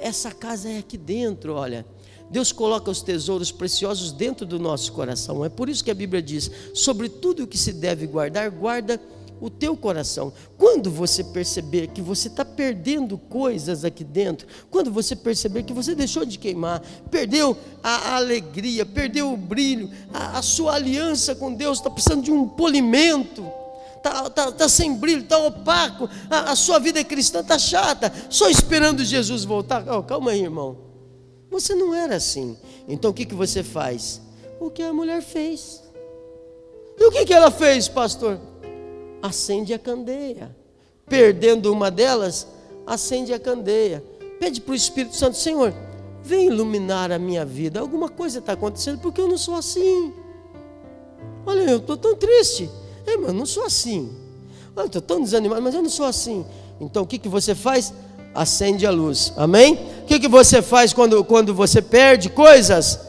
essa 0.00 0.32
casa 0.32 0.68
é 0.68 0.78
aqui 0.78 0.96
dentro, 0.96 1.54
olha. 1.54 1.86
Deus 2.30 2.52
coloca 2.52 2.90
os 2.90 3.02
tesouros 3.02 3.52
preciosos 3.52 4.12
dentro 4.12 4.44
do 4.44 4.58
nosso 4.58 4.92
coração. 4.92 5.44
É 5.44 5.48
por 5.48 5.68
isso 5.68 5.84
que 5.84 5.90
a 5.90 5.94
Bíblia 5.94 6.22
diz: 6.22 6.50
sobre 6.74 7.08
tudo 7.08 7.44
o 7.44 7.46
que 7.46 7.58
se 7.58 7.72
deve 7.72 8.06
guardar, 8.06 8.50
guarda 8.50 9.00
o 9.40 9.50
teu 9.50 9.76
coração. 9.76 10.32
Quando 10.56 10.90
você 10.90 11.22
perceber 11.22 11.88
que 11.88 12.00
você 12.00 12.28
está 12.28 12.44
perdendo 12.44 13.18
coisas 13.18 13.84
aqui 13.84 14.02
dentro, 14.02 14.46
quando 14.70 14.90
você 14.90 15.14
perceber 15.14 15.62
que 15.62 15.72
você 15.72 15.94
deixou 15.94 16.24
de 16.24 16.38
queimar, 16.38 16.82
perdeu 17.10 17.56
a, 17.82 18.16
alegria, 18.16 18.86
perdeu 18.86 19.32
o 19.32 19.36
brilho, 19.36 19.90
a, 20.12 20.38
a 20.38 20.42
sua 20.42 20.74
aliança 20.74 21.34
com 21.34 21.52
Deus 21.52 21.78
está 21.78 21.90
precisando 21.90 22.24
de 22.24 22.32
um 22.32 22.48
polimento. 22.48 23.46
Está 23.96 24.30
tá, 24.30 24.52
tá 24.52 24.68
sem 24.68 24.94
brilho, 24.94 25.22
está 25.22 25.36
opaco, 25.38 26.08
a, 26.30 26.52
a, 26.52 26.56
sua 26.56 26.78
vida 26.78 27.02
cristã 27.02 27.40
está 27.40 27.58
chata, 27.58 28.12
só 28.30 28.48
esperando 28.48 29.04
Jesus 29.04 29.44
voltar. 29.44 29.84
Oh, 29.88 30.02
calma 30.02 30.30
aí, 30.30 30.42
irmão. 30.42 30.85
Você 31.60 31.74
não 31.74 31.94
era 31.94 32.16
assim. 32.16 32.56
Então 32.86 33.10
o 33.10 33.14
que, 33.14 33.24
que 33.24 33.34
você 33.34 33.62
faz? 33.62 34.20
O 34.60 34.70
que 34.70 34.82
a 34.82 34.92
mulher 34.92 35.22
fez. 35.22 35.82
E 36.98 37.04
o 37.04 37.10
que, 37.10 37.24
que 37.24 37.32
ela 37.32 37.50
fez, 37.50 37.88
pastor? 37.88 38.38
acende 39.22 39.74
a 39.74 39.78
candeia. 39.78 40.54
Perdendo 41.06 41.72
uma 41.72 41.90
delas, 41.90 42.46
acende 42.86 43.32
a 43.32 43.38
candeia. 43.38 44.02
Pede 44.38 44.60
para 44.60 44.72
o 44.72 44.74
Espírito 44.74 45.16
Santo, 45.16 45.36
Senhor, 45.36 45.72
vem 46.22 46.46
iluminar 46.46 47.12
a 47.12 47.18
minha 47.18 47.44
vida. 47.44 47.80
Alguma 47.80 48.08
coisa 48.08 48.38
está 48.38 48.52
acontecendo 48.52 49.00
porque 49.00 49.20
eu 49.20 49.28
não 49.28 49.38
sou 49.38 49.54
assim. 49.54 50.12
Olha, 51.44 51.62
eu 51.62 51.78
estou 51.78 51.96
tão 51.96 52.14
triste. 52.16 52.68
É, 53.06 53.16
mas 53.16 53.28
eu 53.28 53.34
não 53.34 53.46
sou 53.46 53.64
assim. 53.64 54.12
Olha, 54.74 54.86
estou 54.86 55.02
tão 55.02 55.22
desanimado, 55.22 55.62
mas 55.62 55.74
eu 55.74 55.82
não 55.82 55.90
sou 55.90 56.06
assim. 56.06 56.44
Então 56.80 57.02
o 57.02 57.06
que, 57.06 57.18
que 57.18 57.28
você 57.28 57.54
faz? 57.54 57.94
Acende 58.36 58.86
a 58.86 58.90
luz. 58.90 59.32
Amém? 59.36 59.74
O 60.02 60.04
que, 60.04 60.20
que 60.20 60.28
você 60.28 60.60
faz 60.60 60.92
quando, 60.92 61.24
quando 61.24 61.54
você 61.54 61.80
perde 61.80 62.28
coisas? 62.28 63.00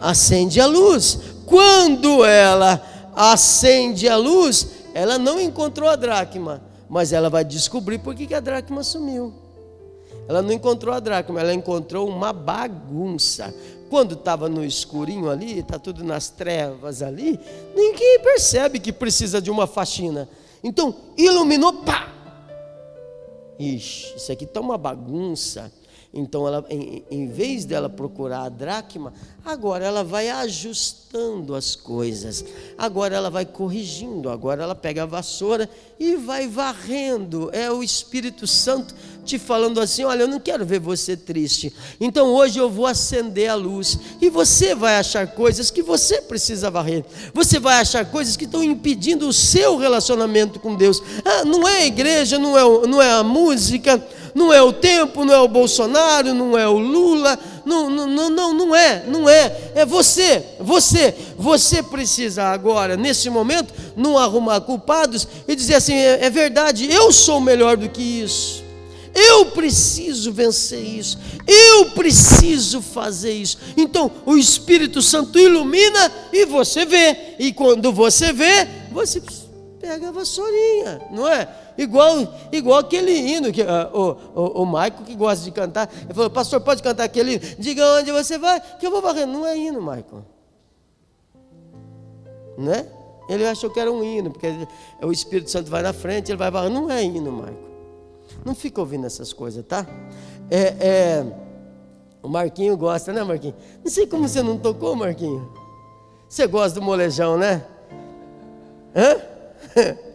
Acende 0.00 0.60
a 0.60 0.66
luz. 0.66 1.18
Quando 1.46 2.24
ela 2.24 2.82
acende 3.14 4.08
a 4.08 4.16
luz, 4.16 4.66
ela 4.92 5.18
não 5.18 5.40
encontrou 5.40 5.88
a 5.88 5.94
dracma, 5.94 6.60
mas 6.88 7.12
ela 7.12 7.30
vai 7.30 7.44
descobrir 7.44 7.98
por 7.98 8.14
que 8.14 8.34
a 8.34 8.40
dracma 8.40 8.82
sumiu. 8.82 9.32
Ela 10.28 10.42
não 10.42 10.52
encontrou 10.52 10.92
a 10.92 10.98
dracma, 10.98 11.40
ela 11.40 11.54
encontrou 11.54 12.08
uma 12.08 12.32
bagunça. 12.32 13.54
Quando 13.88 14.14
estava 14.14 14.48
no 14.48 14.64
escurinho 14.64 15.30
ali, 15.30 15.60
está 15.60 15.78
tudo 15.78 16.02
nas 16.02 16.28
trevas 16.28 17.02
ali, 17.02 17.38
ninguém 17.74 18.18
percebe 18.20 18.80
que 18.80 18.92
precisa 18.92 19.40
de 19.40 19.48
uma 19.48 19.68
faxina. 19.68 20.28
Então, 20.64 20.92
iluminou, 21.16 21.72
pá! 21.72 22.15
Ixi, 23.58 24.16
isso 24.16 24.32
aqui 24.32 24.44
está 24.44 24.60
uma 24.60 24.78
bagunça. 24.78 25.72
Então, 26.12 26.46
ela, 26.46 26.64
em, 26.70 27.04
em 27.10 27.26
vez 27.26 27.66
dela 27.66 27.90
procurar 27.90 28.44
a 28.44 28.48
dracma, 28.48 29.12
agora 29.44 29.84
ela 29.84 30.02
vai 30.02 30.30
ajustando 30.30 31.54
as 31.54 31.76
coisas, 31.76 32.42
agora 32.78 33.14
ela 33.14 33.28
vai 33.28 33.44
corrigindo, 33.44 34.30
agora 34.30 34.62
ela 34.62 34.74
pega 34.74 35.02
a 35.02 35.06
vassoura 35.06 35.68
e 35.98 36.16
vai 36.16 36.48
varrendo. 36.48 37.50
É 37.52 37.70
o 37.70 37.82
Espírito 37.82 38.46
Santo 38.46 38.94
te 39.26 39.38
falando 39.38 39.80
assim: 39.80 40.04
olha, 40.04 40.22
eu 40.22 40.28
não 40.28 40.40
quero 40.40 40.64
ver 40.64 40.78
você 40.78 41.16
triste, 41.16 41.72
então 42.00 42.28
hoje 42.28 42.58
eu 42.58 42.70
vou 42.70 42.86
acender 42.86 43.50
a 43.50 43.54
luz 43.54 43.98
e 44.20 44.30
você 44.30 44.74
vai 44.74 44.96
achar 44.96 45.26
coisas 45.26 45.70
que 45.70 45.82
você 45.82 46.22
precisa 46.22 46.70
varrer, 46.70 47.04
você 47.34 47.58
vai 47.58 47.80
achar 47.80 48.04
coisas 48.06 48.36
que 48.36 48.44
estão 48.44 48.62
impedindo 48.62 49.28
o 49.28 49.32
seu 49.32 49.76
relacionamento 49.76 50.60
com 50.60 50.74
Deus. 50.74 51.02
Ah, 51.24 51.44
não 51.44 51.66
é 51.66 51.78
a 51.78 51.86
igreja, 51.86 52.38
não 52.38 52.56
é, 52.56 52.86
não 52.86 53.02
é 53.02 53.12
a 53.12 53.22
música 53.22 54.02
não 54.36 54.52
é 54.52 54.62
o 54.62 54.70
tempo, 54.70 55.24
não 55.24 55.32
é 55.32 55.40
o 55.40 55.48
Bolsonaro, 55.48 56.34
não 56.34 56.58
é 56.58 56.68
o 56.68 56.76
Lula, 56.76 57.38
não, 57.64 57.88
não, 57.88 58.28
não, 58.28 58.52
não 58.52 58.76
é, 58.76 59.02
não 59.08 59.26
é, 59.26 59.70
é 59.74 59.86
você, 59.86 60.44
você, 60.60 61.14
você 61.38 61.82
precisa 61.82 62.44
agora, 62.44 62.98
nesse 62.98 63.30
momento, 63.30 63.72
não 63.96 64.18
arrumar 64.18 64.60
culpados 64.60 65.26
e 65.48 65.56
dizer 65.56 65.76
assim: 65.76 65.94
é, 65.94 66.26
é 66.26 66.28
verdade, 66.28 66.86
eu 66.92 67.10
sou 67.12 67.40
melhor 67.40 67.78
do 67.78 67.88
que 67.88 68.02
isso. 68.02 68.65
Eu 69.16 69.46
preciso 69.46 70.30
vencer 70.30 70.84
isso. 70.84 71.18
Eu 71.46 71.92
preciso 71.92 72.82
fazer 72.82 73.32
isso. 73.32 73.56
Então, 73.74 74.12
o 74.26 74.36
Espírito 74.36 75.00
Santo 75.00 75.38
ilumina 75.38 76.12
e 76.30 76.44
você 76.44 76.84
vê. 76.84 77.34
E 77.38 77.50
quando 77.50 77.90
você 77.94 78.30
vê, 78.30 78.68
você 78.92 79.22
pega 79.80 80.08
a 80.08 80.12
vassourinha, 80.12 81.00
não 81.10 81.26
é? 81.26 81.48
Igual, 81.78 82.34
igual 82.52 82.80
aquele 82.80 83.12
hino 83.12 83.50
que 83.50 83.62
uh, 83.62 83.66
o, 83.94 84.42
o, 84.42 84.62
o 84.62 84.66
Maico 84.66 85.02
que 85.02 85.14
gosta 85.14 85.42
de 85.44 85.50
cantar. 85.50 85.90
Ele 86.04 86.12
falou, 86.12 86.28
pastor, 86.28 86.60
pode 86.60 86.82
cantar 86.82 87.04
aquele 87.04 87.34
hino? 87.34 87.42
Diga 87.58 87.86
onde 87.94 88.12
você 88.12 88.36
vai, 88.36 88.60
que 88.60 88.86
eu 88.86 88.90
vou 88.90 89.00
varrer. 89.00 89.26
Não 89.26 89.46
é 89.46 89.56
hino, 89.56 89.80
Maico. 89.80 90.22
Né? 92.58 92.86
Ele 93.30 93.46
achou 93.46 93.70
que 93.70 93.80
era 93.80 93.90
um 93.90 94.04
hino, 94.04 94.30
porque 94.30 94.46
o 95.02 95.10
Espírito 95.10 95.50
Santo 95.50 95.70
vai 95.70 95.82
na 95.82 95.94
frente, 95.94 96.30
ele 96.30 96.38
vai 96.38 96.50
varrer. 96.50 96.70
Não 96.70 96.90
é 96.90 97.02
hino, 97.02 97.32
Maico. 97.32 97.75
Não 98.44 98.54
fica 98.54 98.80
ouvindo 98.80 99.06
essas 99.06 99.32
coisas, 99.32 99.64
tá? 99.64 99.86
É, 100.50 100.62
é, 100.80 101.26
o 102.22 102.28
Marquinho 102.28 102.76
gosta, 102.76 103.12
né, 103.12 103.22
Marquinho? 103.22 103.54
Não 103.84 103.90
sei 103.90 104.06
como 104.06 104.28
você 104.28 104.42
não 104.42 104.58
tocou, 104.58 104.94
Marquinho. 104.94 105.52
Você 106.28 106.46
gosta 106.46 106.80
do 106.80 106.84
molejão, 106.84 107.38
né? 107.38 107.64
Hã? 108.94 109.16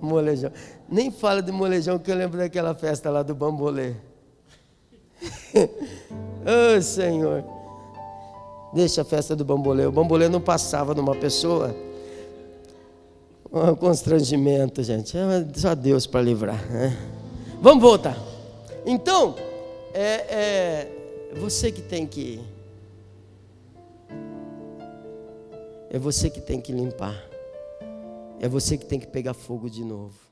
molejão. 0.00 0.50
Nem 0.88 1.10
fala 1.10 1.42
de 1.42 1.52
molejão 1.52 1.98
que 1.98 2.10
eu 2.10 2.16
lembro 2.16 2.38
daquela 2.38 2.74
festa 2.74 3.10
lá 3.10 3.22
do 3.22 3.34
bambolê. 3.34 3.94
oh, 5.54 6.80
Senhor. 6.80 7.44
Deixa 8.72 9.02
a 9.02 9.04
festa 9.04 9.36
do 9.36 9.44
bambolê. 9.44 9.86
O 9.86 9.92
bambolê 9.92 10.28
não 10.28 10.40
passava 10.40 10.94
numa 10.94 11.14
pessoa. 11.14 11.74
Um 13.52 13.74
constrangimento, 13.74 14.82
gente. 14.82 15.16
É 15.16 15.46
só 15.54 15.74
Deus 15.74 16.06
para 16.06 16.22
livrar. 16.22 16.64
Né? 16.70 16.96
Vamos 17.60 17.82
voltar. 17.82 18.16
Então, 18.86 19.34
é, 19.92 20.14
é 20.30 21.34
você 21.40 21.70
que 21.72 21.82
tem 21.82 22.06
que 22.06 22.40
É 25.92 25.98
você 25.98 26.30
que 26.30 26.40
tem 26.40 26.60
que 26.60 26.72
limpar. 26.72 27.20
É 28.38 28.48
você 28.48 28.78
que 28.78 28.86
tem 28.86 29.00
que 29.00 29.08
pegar 29.08 29.34
fogo 29.34 29.68
de 29.68 29.84
novo. 29.84 30.29